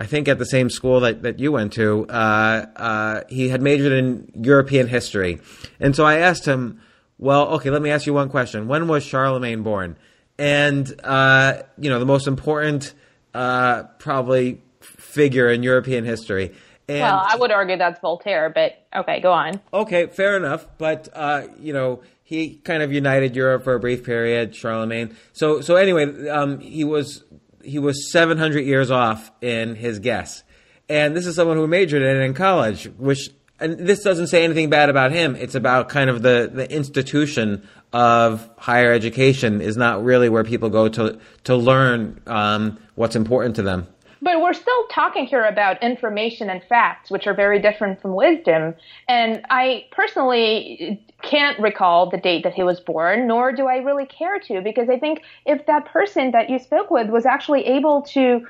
[0.00, 2.06] I think at the same school that, that you went to.
[2.08, 5.40] Uh, uh, he had majored in European history.
[5.78, 6.80] And so I asked him,
[7.18, 8.66] well, okay, let me ask you one question.
[8.66, 9.98] When was Charlemagne born?
[10.38, 12.94] And, uh, you know, the most important,
[13.34, 16.54] uh, probably figure in European history.
[16.88, 19.60] And Well, I would argue that's Voltaire, but okay, go on.
[19.72, 20.66] Okay, fair enough.
[20.76, 25.14] But uh, you know, he kind of united Europe for a brief period, Charlemagne.
[25.32, 27.22] So so anyway, um, he was
[27.64, 30.42] he was seven hundred years off in his guess,
[30.88, 33.30] and this is someone who majored in it in college, which.
[33.62, 35.36] And this doesn't say anything bad about him.
[35.36, 40.70] It's about kind of the, the institution of higher education is not really where people
[40.70, 43.86] go to to learn um, what's important to them.
[44.22, 48.74] But we're still talking here about information and facts, which are very different from wisdom.
[49.08, 54.06] And I personally can't recall the date that he was born, nor do I really
[54.06, 58.02] care to, because I think if that person that you spoke with was actually able
[58.02, 58.46] to,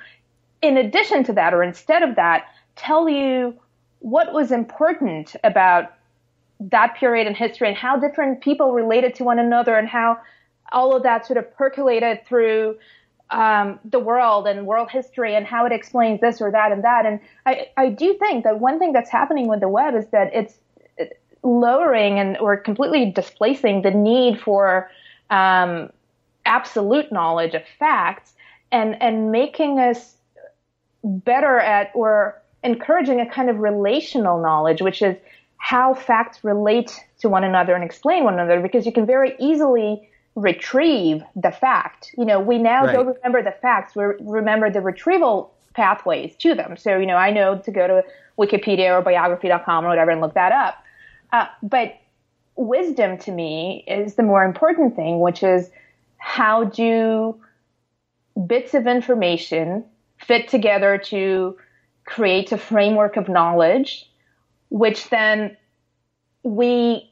[0.61, 3.55] in addition to that, or instead of that, tell you
[4.01, 5.93] what was important about
[6.59, 10.19] that period in history and how different people related to one another and how
[10.73, 12.77] all of that sort of percolated through
[13.31, 17.07] um, the world and world history and how it explains this or that and that.
[17.07, 20.31] And I, I do think that one thing that's happening with the web is that
[20.35, 20.59] it's
[21.43, 24.91] lowering and or completely displacing the need for
[25.31, 25.91] um,
[26.45, 28.35] absolute knowledge of facts
[28.73, 30.17] and and making us
[31.03, 35.17] better at or encouraging a kind of relational knowledge, which is
[35.57, 40.10] how facts relate to one another and explain one another, because you can very easily
[40.35, 42.15] retrieve the fact.
[42.17, 42.93] You know, we now Right.
[42.93, 46.77] don't remember the facts, we remember the retrieval pathways to them.
[46.77, 48.05] So, you know, I know to go to
[48.39, 50.77] Wikipedia or biography.com or whatever and look that up.
[51.33, 51.97] Uh, but
[52.57, 55.71] wisdom to me is the more important thing, which is
[56.19, 57.41] how do
[58.47, 59.85] bits of information
[60.19, 61.57] fit together to
[62.05, 64.11] create a framework of knowledge,
[64.69, 65.57] which then
[66.43, 67.10] we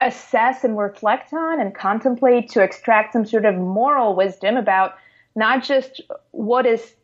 [0.00, 4.94] assess and reflect on and contemplate to extract some sort of moral wisdom about
[5.34, 6.94] not just what is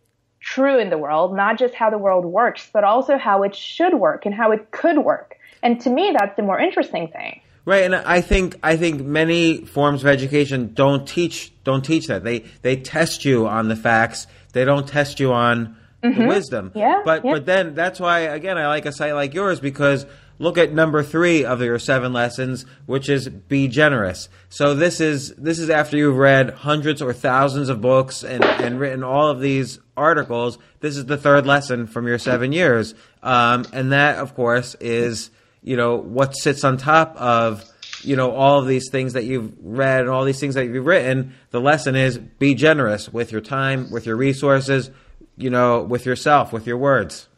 [0.40, 3.95] true in the world, not just how the world works, but also how it should
[3.95, 5.36] work and how it could work.
[5.62, 7.40] And to me, that's the more interesting thing.
[7.66, 12.22] Right, and I think I think many forms of education don't teach don't teach that.
[12.22, 14.26] They they test you on the facts.
[14.53, 16.68] They don't test you on the wisdom.
[16.68, 16.78] Mm-hmm.
[16.78, 17.32] Yeah, But yeah.
[17.32, 20.05] but then that's why again I like a site like yours because
[20.39, 24.28] look at number three of your seven lessons, which is be generous.
[24.49, 28.78] So this is this is after you've read hundreds or thousands of books and, and
[28.80, 30.59] written all of these articles.
[30.80, 35.30] This is the third lesson from your seven years, um, and that of course is
[35.64, 37.64] you know, what sits on top of,
[38.03, 40.85] you know, all of these things that you've read and all these things that you've
[40.85, 41.32] written.
[41.51, 44.91] The lesson is be generous with your time, with your resources,
[45.39, 47.28] you know, with yourself, with your words.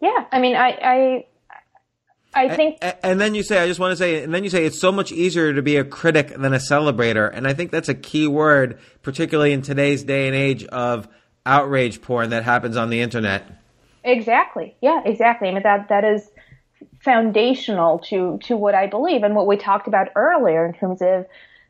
[0.00, 1.26] Yeah, I mean, I, I,
[2.34, 2.78] I think.
[2.82, 4.80] And, and then you say, I just want to say, and then you say it's
[4.80, 7.30] so much easier to be a critic than a celebrator.
[7.32, 11.08] And I think that's a key word, particularly in today's day and age of
[11.46, 13.46] outrage porn that happens on the internet.
[14.02, 14.76] Exactly.
[14.80, 15.48] Yeah, exactly.
[15.48, 16.30] I mean, that, that is
[17.02, 21.26] foundational to, to what I believe and what we talked about earlier in terms of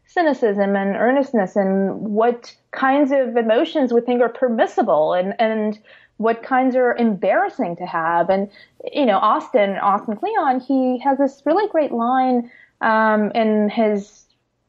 [0.06, 5.78] cynicism and earnestness and what kinds of emotions we think are permissible and, and
[6.18, 8.30] what kinds are embarrassing to have.
[8.30, 8.48] And,
[8.92, 12.50] you know, Austin, Austin Kleon, he has this really great line,
[12.80, 14.26] um, in his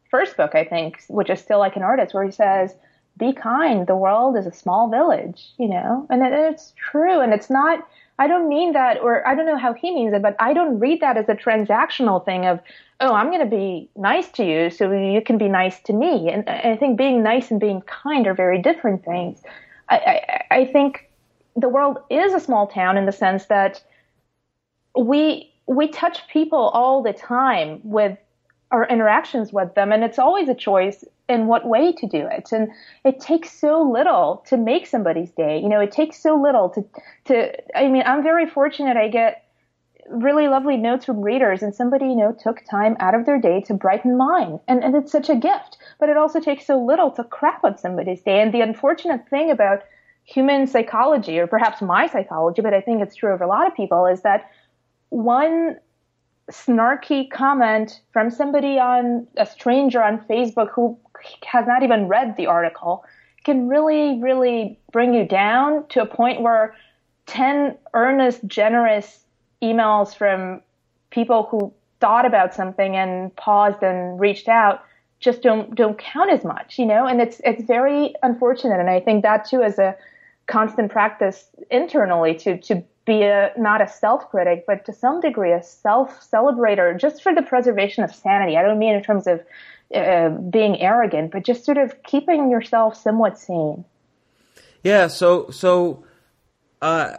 [0.10, 2.76] first book, I think, which is Steal Like an Artist, where he says,
[3.18, 3.88] be kind.
[3.88, 7.22] The world is a small village, you know, and it's true.
[7.22, 7.88] And it's not,
[8.20, 10.80] I don't mean that, or I don't know how he means it, but I don't
[10.80, 12.60] read that as a transactional thing of,
[13.02, 16.30] oh, I'm going to be nice to you so you can be nice to me.
[16.30, 19.42] And I think being nice and being kind are very different things.
[19.90, 21.05] I, I, I think
[21.56, 23.84] the world is a small town in the sense that
[24.98, 28.18] we we touch people all the time with
[28.72, 32.52] our interactions with them and it's always a choice in what way to do it.
[32.52, 32.70] And
[33.04, 35.60] it takes so little to make somebody's day.
[35.60, 36.86] You know it takes so little to
[37.26, 38.98] to i mean i'm very fortunate.
[38.98, 39.44] I get
[40.10, 43.62] really lovely notes from readers and somebody you know took time out of their day
[43.62, 44.60] to brighten mine.
[44.68, 47.78] And and it's such a gift but it also takes so little to crap on
[47.78, 48.42] somebody's day.
[48.42, 49.84] And the unfortunate thing about
[50.26, 53.76] human psychology, or perhaps my psychology, but I think it's true of a lot of
[53.76, 54.50] people, is that
[55.10, 55.78] one
[56.52, 60.98] snarky comment from somebody on a stranger on Facebook who
[61.46, 63.04] has not even read the article
[63.44, 66.76] can really, really bring you down to a point where
[67.28, 69.26] 10 earnest, generous
[69.62, 70.62] emails from
[71.12, 74.84] people who thought about something and paused and reached out
[75.20, 78.80] just don't don't count as much, you know, and it's it's very unfortunate.
[78.80, 79.96] And I think that too is a
[80.48, 85.52] constant practice internally to to be a not a self critic, but to some degree
[85.52, 88.58] a self celebrator, just for the preservation of sanity.
[88.58, 89.42] I don't mean in terms of
[89.94, 93.86] uh, being arrogant, but just sort of keeping yourself somewhat sane.
[94.84, 95.08] Yeah.
[95.08, 96.04] So so.
[96.82, 97.18] Uh,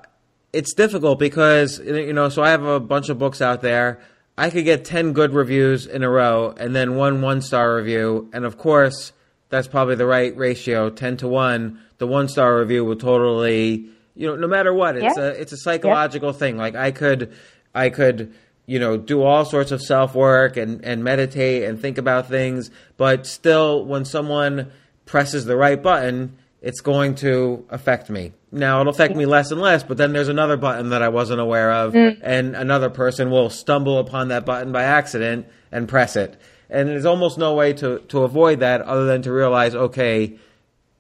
[0.53, 2.29] it's difficult because you know.
[2.29, 4.01] So I have a bunch of books out there.
[4.39, 8.31] I could get ten good reviews in a row, and then one one star review,
[8.33, 9.13] and of course
[9.49, 11.81] that's probably the right ratio, ten to one.
[11.99, 15.25] The one star review will totally, you know, no matter what, it's yeah.
[15.25, 16.39] a it's a psychological yeah.
[16.39, 16.57] thing.
[16.57, 17.33] Like I could,
[17.75, 18.35] I could,
[18.67, 22.71] you know, do all sorts of self work and and meditate and think about things,
[22.97, 24.73] but still, when someone
[25.05, 28.33] presses the right button, it's going to affect me.
[28.51, 31.41] Now it'll affect me less and less, but then there's another button that I wasn't
[31.41, 32.19] aware of, mm.
[32.23, 37.05] and another person will stumble upon that button by accident and press it and there's
[37.05, 40.39] almost no way to, to avoid that other than to realize, okay,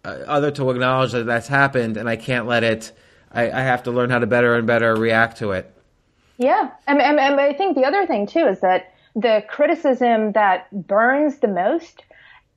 [0.04, 2.92] uh, other to acknowledge that that's happened, and I can't let it.
[3.32, 5.72] I, I have to learn how to better and better react to it.
[6.38, 10.70] Yeah, and, and, and I think the other thing too is that the criticism that
[10.86, 12.04] burns the most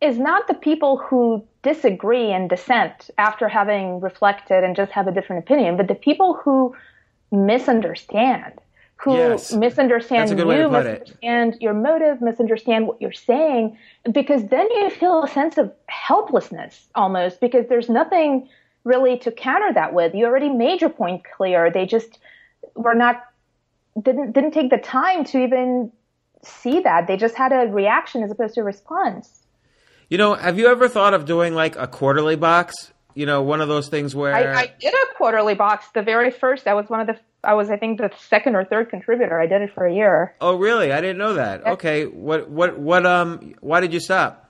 [0.01, 5.12] is not the people who disagree and dissent after having reflected and just have a
[5.12, 6.76] different opinion, but the people who
[7.32, 8.53] misunderstand
[9.02, 9.54] who yes.
[9.54, 11.62] misunderstand you, misunderstand it.
[11.62, 13.78] your motive, misunderstand what you're saying,
[14.12, 18.50] because then you feel a sense of helplessness almost because there's nothing
[18.84, 20.14] really to counter that with.
[20.14, 21.72] You already made your point clear.
[21.72, 22.20] They just
[22.76, 23.24] were not
[24.02, 25.93] didn't didn't take the time to even
[26.43, 27.08] see that.
[27.08, 29.43] They just had a reaction as opposed to a response.
[30.10, 32.91] You know, have you ever thought of doing like a quarterly box?
[33.16, 35.88] You know, one of those things where I, I did a quarterly box.
[35.93, 38.65] The very first, that was one of the I was, I think, the second or
[38.65, 39.39] third contributor.
[39.39, 40.35] I did it for a year.
[40.41, 40.91] Oh, really?
[40.91, 41.65] I didn't know that.
[41.65, 43.05] Okay, what, what, what?
[43.05, 44.45] Um, why did you stop?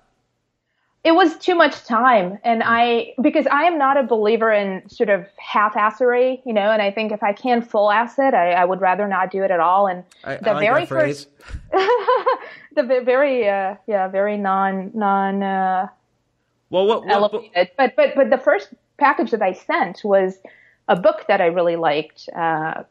[1.04, 5.10] It was too much time, and I because I am not a believer in sort
[5.10, 6.72] of half-assery, you know.
[6.72, 9.50] And I think if I can full-ass it, I, I would rather not do it
[9.50, 9.88] at all.
[9.88, 11.30] And I, the I like very first,
[11.72, 15.42] the very, uh, yeah, very non non.
[15.42, 15.88] Uh,
[16.70, 17.70] well, what, what, elevated.
[17.78, 20.38] But but but the first package that I sent was
[20.90, 22.84] a book that I really liked uh,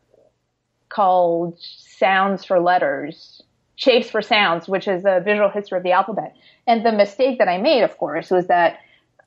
[0.89, 3.43] called Sounds for Letters,
[3.75, 6.35] Shapes for Sounds, which is a visual history of the alphabet.
[6.67, 8.79] And the mistake that I made, of course, was that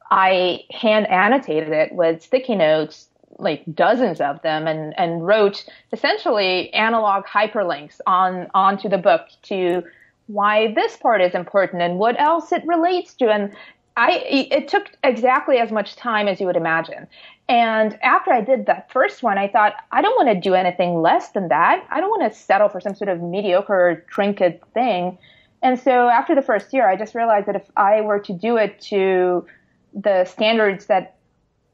[0.10, 6.74] I hand annotated it with sticky notes, like dozens of them, and, and wrote essentially
[6.74, 9.84] analog hyperlinks on onto the book to
[10.28, 13.30] why this part is important and what else it relates to.
[13.30, 13.54] And
[13.98, 17.08] I it took exactly as much time as you would imagine.
[17.50, 21.02] And after I did the first one, I thought I don't want to do anything
[21.02, 21.86] less than that.
[21.90, 25.18] I don't want to settle for some sort of mediocre trinket thing.
[25.62, 28.58] And so after the first year, I just realized that if I were to do
[28.58, 29.46] it to
[29.94, 31.18] the standards that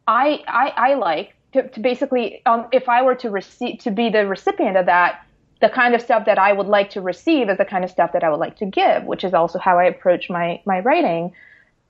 [0.07, 4.09] I I, I like, to, to basically, um, if I were to receive to be
[4.09, 5.25] the recipient of that,
[5.61, 8.13] the kind of stuff that I would like to receive is the kind of stuff
[8.13, 11.33] that I would like to give, which is also how I approach my my writing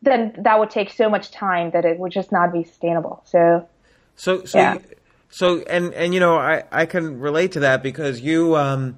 [0.01, 3.21] then that would take so much time that it would just not be sustainable.
[3.25, 3.67] So,
[4.15, 4.77] so, so, yeah.
[5.29, 8.97] so, and and you know, I I can relate to that because you um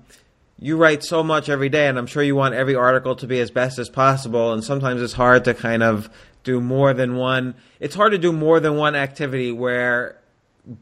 [0.60, 3.39] you write so much every day, and I'm sure you want every article to be
[3.39, 6.10] as best as possible, and sometimes it's hard to kind of
[6.43, 7.56] do more than one.
[7.80, 10.20] It's hard to do more than one activity where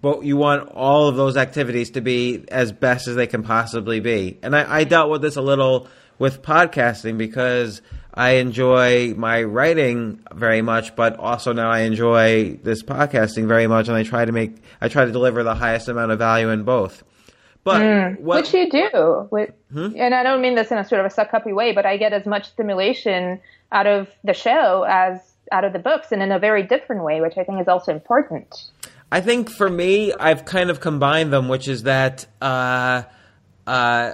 [0.01, 3.99] but you want all of those activities to be as best as they can possibly
[3.99, 4.37] be.
[4.43, 5.87] And I, I dealt with this a little
[6.19, 7.81] with podcasting because
[8.13, 13.87] I enjoy my writing very much, but also now I enjoy this podcasting very much,
[13.87, 16.63] and I try to make I try to deliver the highest amount of value in
[16.63, 17.03] both.
[17.63, 19.29] But mm, what, which you do,
[19.71, 19.93] hmm?
[19.95, 21.97] and I don't mean this in a sort of a suck uppy way, but I
[21.97, 23.39] get as much stimulation
[23.71, 25.19] out of the show as
[25.51, 27.91] out of the books, and in a very different way, which I think is also
[27.91, 28.71] important.
[29.11, 32.25] I think for me, I've kind of combined them, which is that.
[32.41, 33.03] Uh,
[33.67, 34.13] uh,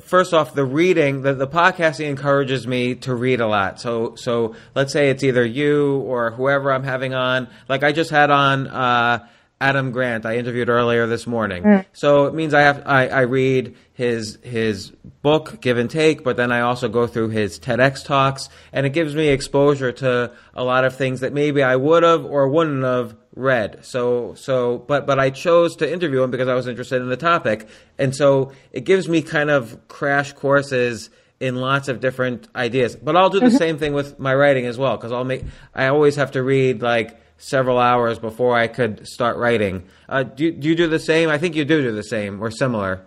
[0.00, 3.80] first off, the reading, the, the podcasting encourages me to read a lot.
[3.80, 7.48] So, so let's say it's either you or whoever I'm having on.
[7.68, 9.26] Like I just had on uh,
[9.60, 10.24] Adam Grant.
[10.24, 11.64] I interviewed earlier this morning.
[11.64, 11.84] Mm.
[11.92, 14.90] So it means I have I, I read his his
[15.22, 18.90] book, Give and Take, but then I also go through his TEDx talks, and it
[18.90, 22.84] gives me exposure to a lot of things that maybe I would have or wouldn't
[22.84, 23.84] have read.
[23.84, 27.16] So so but but I chose to interview him because I was interested in the
[27.16, 27.68] topic.
[27.98, 32.96] And so it gives me kind of crash courses in lots of different ideas.
[32.96, 33.56] But I'll do the mm-hmm.
[33.56, 35.44] same thing with my writing as well because I'll make
[35.74, 39.84] I always have to read like several hours before I could start writing.
[40.08, 41.30] Uh, do, do you do the same?
[41.30, 43.00] I think you do do the same or similar.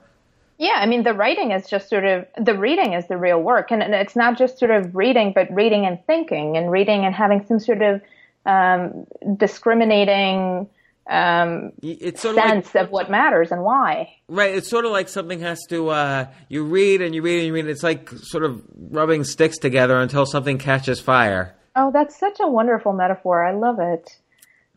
[0.58, 3.72] Yeah, I mean, the writing is just sort of the reading is the real work,
[3.72, 7.16] and, and it's not just sort of reading, but reading and thinking, and reading and
[7.16, 8.02] having some sort of
[8.46, 9.08] um,
[9.38, 10.68] discriminating
[11.10, 14.16] um, it's sort sense of, like, of, what matters and why.
[14.28, 14.56] Right.
[14.56, 17.54] It's sort of like something has to, uh, you read and you read and you
[17.54, 17.66] read.
[17.66, 21.56] It's like sort of rubbing sticks together until something catches fire.
[21.76, 23.46] Oh, that's such a wonderful metaphor.
[23.46, 24.18] I love it.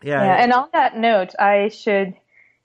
[0.02, 0.22] Yeah.
[0.22, 0.42] yeah.
[0.42, 2.14] And on that note, I should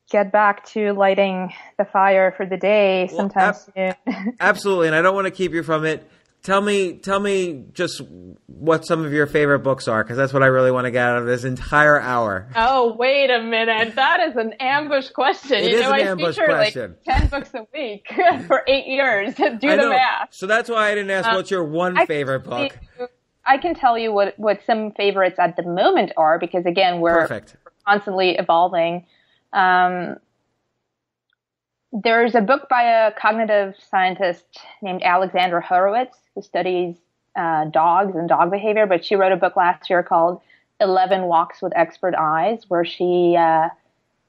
[0.09, 4.35] get back to lighting the fire for the day sometime well, ab- soon.
[4.39, 4.87] absolutely.
[4.87, 6.09] And I don't want to keep you from it.
[6.41, 8.01] Tell me, tell me just
[8.45, 11.05] what some of your favorite books are, because that's what I really want to get
[11.05, 12.47] out of this entire hour.
[12.55, 13.95] Oh, wait a minute.
[13.95, 15.57] That is an ambush question.
[15.57, 16.95] It you know, an I ambush feature question.
[17.05, 18.07] like 10 books a week
[18.47, 19.35] for eight years.
[19.35, 20.29] Do the math.
[20.31, 22.77] So that's why I didn't ask um, what's your one I favorite book.
[23.49, 27.21] I can tell you what, what some favorites at the moment are, because again, we're
[27.21, 27.55] Perfect.
[27.85, 29.07] constantly evolving.
[29.53, 30.17] Um,
[31.91, 34.45] there's a book by a cognitive scientist
[34.83, 36.95] named Alexandra Horowitz who studies
[37.35, 40.41] uh, dogs and dog behavior, but she wrote a book last year called
[40.79, 43.69] 11 Walks with Expert Eyes, where she uh,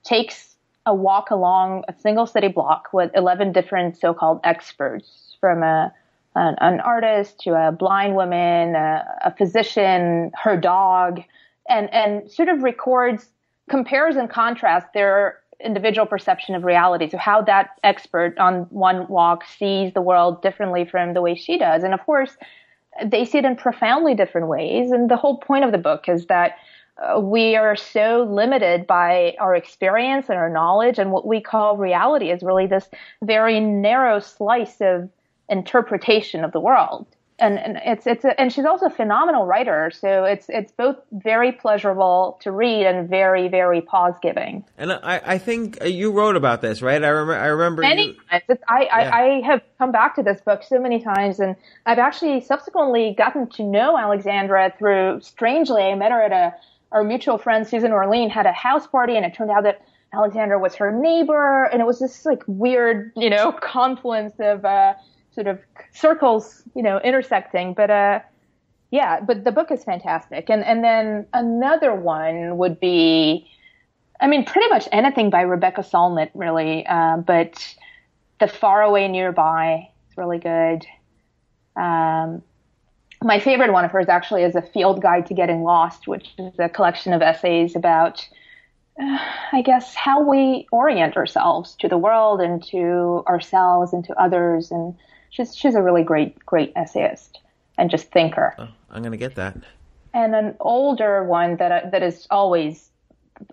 [0.03, 0.57] takes
[0.87, 5.93] a walk along a single city block with 11 different so called experts from a,
[6.35, 11.23] an, an, artist to a blind woman, a, a physician, her dog,
[11.69, 13.29] and, and sort of records,
[13.69, 17.09] compares and contrasts their individual perception of reality.
[17.09, 21.59] So how that expert on one walk sees the world differently from the way she
[21.59, 21.83] does.
[21.83, 22.37] And of course,
[23.05, 24.91] they see it in profoundly different ways.
[24.91, 26.57] And the whole point of the book is that
[27.01, 31.77] uh, we are so limited by our experience and our knowledge and what we call
[31.77, 32.89] reality is really this
[33.23, 35.09] very narrow slice of
[35.51, 37.07] interpretation of the world
[37.41, 39.91] and, and it's it's a, and she's also a phenomenal writer.
[39.93, 44.65] So it's it's both very pleasurable to read and very very pause giving.
[44.77, 47.03] And I, I think you wrote about this, right?
[47.03, 48.17] I remember I remember many you...
[48.31, 48.43] times.
[48.49, 48.91] It's, I, yeah.
[48.93, 51.57] I I have come back to this book so many times, and
[51.87, 55.21] I've actually subsequently gotten to know Alexandra through.
[55.23, 56.55] Strangely, I met her at a
[56.93, 59.83] our mutual friend Susan Orlean had a house party, and it turned out that
[60.13, 64.65] Alexandra was her neighbor, and it was this like weird, you know, confluence of.
[64.65, 64.95] Uh,
[65.33, 65.59] sort of
[65.93, 67.75] circles, you know, intersecting.
[67.75, 68.21] But uh,
[68.91, 70.51] yeah, but the book is fantastic.
[70.51, 73.49] And and then another one would be,
[74.21, 76.87] I mean, pretty much anything by Rebecca Solnit, really.
[76.87, 77.77] Uh, but
[78.41, 80.87] The Faraway Nearby is really good.
[81.77, 82.43] Um,
[83.23, 86.59] my favorite one of hers actually is a field guide to getting lost, which is
[86.59, 88.27] a collection of essays about,
[89.01, 89.19] uh,
[89.53, 94.71] I guess, how we orient ourselves to the world and to ourselves and to others,
[94.71, 94.97] and
[95.31, 97.41] she's she's a really great great essayist
[97.79, 98.55] and just thinker.
[98.59, 99.57] Oh, I'm gonna get that.
[100.13, 102.91] and an older one that that is always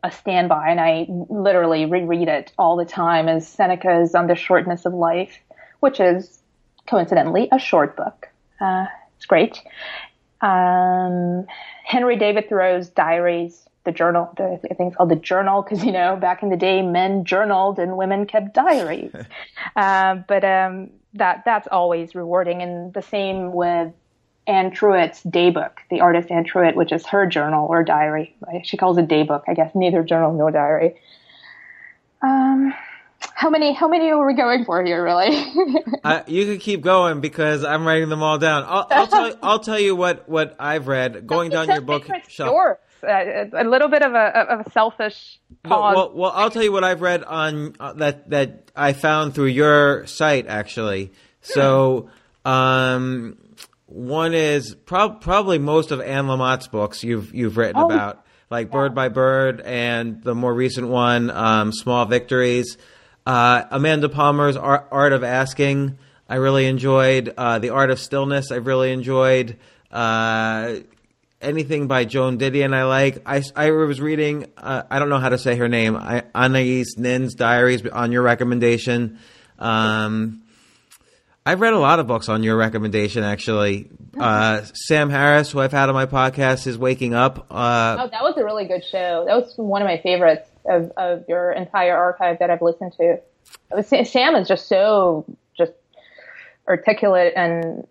[0.04, 4.86] a standby, and I literally reread it all the time, is Seneca's On the Shortness
[4.86, 5.38] of Life,
[5.80, 6.40] which is
[6.88, 8.28] coincidentally a short book.
[8.60, 8.86] Uh,
[9.16, 9.62] it's great.
[10.42, 11.46] Um,
[11.86, 15.94] Henry David Thoreau's Diaries, the journal, the, I think it's called the journal because, you
[15.94, 19.12] know, back in the day, men journaled and women kept diaries.
[19.76, 22.62] uh, but um, that that's always rewarding.
[22.62, 23.94] And the same with
[24.46, 28.36] Anne Truitt's daybook, the artist Anne Truitt, which is her journal or diary.
[28.64, 30.96] She calls it daybook, I guess, neither journal nor diary.
[32.22, 32.74] Um,
[33.20, 33.74] how many?
[33.74, 35.04] How many are we going for here?
[35.04, 35.46] Really?
[36.04, 38.64] uh, you can keep going because I'm writing them all down.
[38.68, 39.34] I'll, I'll tell.
[39.42, 41.26] I'll tell you what what I've read.
[41.26, 42.50] Going down your book shelf.
[42.56, 42.74] Uh,
[43.04, 45.96] a little bit of a of a selfish pause.
[45.96, 49.36] Well, well, well, I'll tell you what I've read on uh, that that I found
[49.36, 51.12] through your site actually.
[51.42, 52.10] So,
[52.46, 53.38] um,
[53.86, 58.72] one is prob- probably most of Anne Lamott's books you've you've written oh, about, like.
[58.72, 62.78] Bird by Bird, and the more recent one, um, Small Victories.
[63.26, 65.98] Uh, Amanda Palmer's Art, Art, of Asking,
[66.30, 67.34] I really enjoyed.
[67.38, 69.58] Uh, the Art of Stillness, I've really enjoyed.
[69.92, 70.76] Uh,
[71.42, 73.22] anything by Joan Didion, I like.
[73.26, 76.86] I, I was reading, uh, I don't know how to say her name, I, Anais
[76.98, 79.20] Nin's Diaries on your recommendation.
[79.60, 80.44] Um,
[81.46, 83.90] I've read a lot of books on your recommendation, actually.
[84.20, 87.48] Uh, Sam Harris, who I've had on my podcast, is Waking Up.
[87.50, 89.24] Uh, oh, that was a really good show.
[89.26, 93.22] That was one of my favorites of, of your entire archive that I've listened to.
[94.04, 95.26] Sam is just so
[95.58, 95.72] just
[96.68, 97.88] articulate and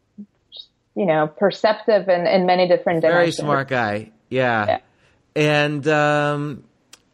[0.96, 3.36] you know perceptive in, in many different directions.
[3.36, 4.10] Very smart guy.
[4.28, 4.66] Yeah.
[4.66, 4.78] yeah.
[5.36, 6.64] And um,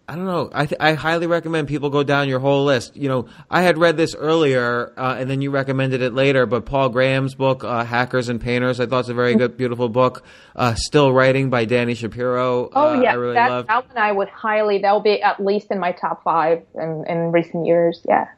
[0.08, 0.50] I don't know.
[0.52, 2.96] I, th- I highly recommend people go down your whole list.
[2.96, 6.46] You know, I had read this earlier, uh, and then you recommended it later.
[6.46, 9.88] But Paul Graham's book, uh, "Hackers and Painters," I thought it's a very good, beautiful
[9.88, 10.24] book.
[10.54, 12.70] Uh, Still writing by Dani Shapiro.
[12.72, 13.68] Oh uh, yeah, I really that, loved.
[13.68, 14.78] that one I would highly.
[14.78, 18.00] That will be at least in my top five in, in recent years.
[18.08, 18.28] Yeah.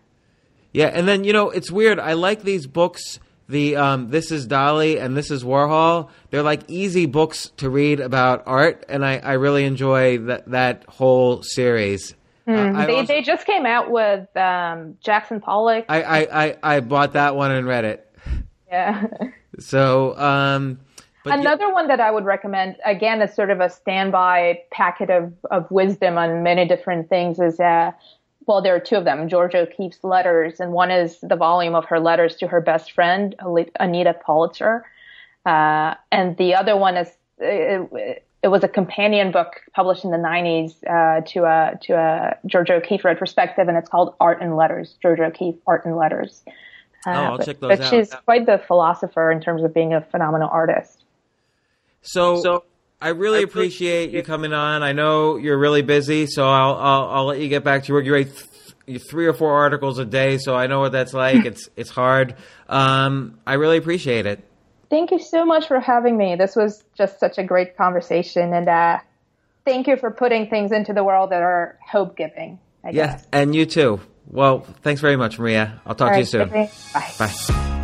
[0.73, 1.99] Yeah, and then you know it's weird.
[1.99, 6.09] I like these books the um, this is Dalí and this is Warhol.
[6.31, 10.85] They're like easy books to read about art, and I, I really enjoy that that
[10.89, 12.15] whole series.
[12.47, 15.87] Mm, uh, they also, they just came out with um, Jackson Pollock.
[15.89, 18.11] I, I, I, I, bought that one and read it.
[18.69, 19.07] Yeah.
[19.61, 20.81] So um,
[21.25, 21.73] another yeah.
[21.73, 26.19] one that I would recommend again is sort of a standby packet of of wisdom
[26.19, 27.93] on many different things is uh,
[28.47, 31.85] well, there are two of them, Georgia O'Keeffe's letters, and one is the volume of
[31.87, 33.35] her letters to her best friend,
[33.81, 34.83] Anita Pollitzer.
[35.47, 37.09] Uh, and the other one is,
[37.39, 42.37] it, it, was a companion book published in the 90s uh, to a, to a
[42.47, 46.43] Georgia O'Keeffe retrospective, and it's called Art and Letters, Georgia O'Keeffe, Art and Letters.
[47.07, 47.91] Uh, oh, I'll but, check those but out.
[47.91, 51.05] she's quite the philosopher in terms of being a phenomenal artist.
[52.01, 52.65] So, so
[53.05, 54.83] I really I appreciate you coming on.
[54.83, 58.07] I know you're really busy, so I'll I'll, I'll let you get back to work.
[58.07, 58.31] You write
[58.87, 61.45] th- three or four articles a day, so I know what that's like.
[61.45, 62.35] it's it's hard.
[62.67, 64.43] Um, I really appreciate it.
[64.89, 66.37] Thank you so much for having me.
[66.37, 69.01] This was just such a great conversation, and uh,
[69.67, 72.59] thank you for putting things into the world that are hope giving.
[72.91, 74.01] Yes, and you too.
[74.31, 75.83] Well, thanks very much, Maria.
[75.85, 76.49] I'll talk All to right, you soon.
[76.49, 77.13] Bye.
[77.19, 77.81] Bye.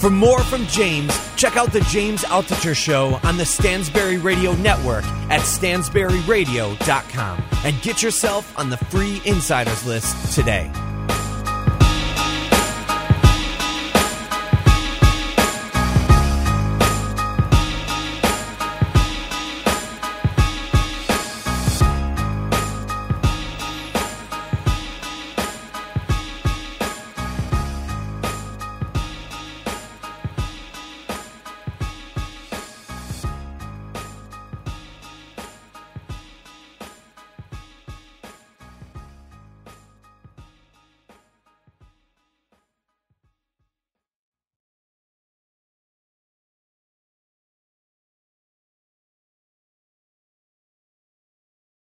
[0.00, 5.04] For more from James, check out The James Altucher Show on the Stansberry Radio Network
[5.28, 10.72] at stansberryradio.com and get yourself on the free insiders list today.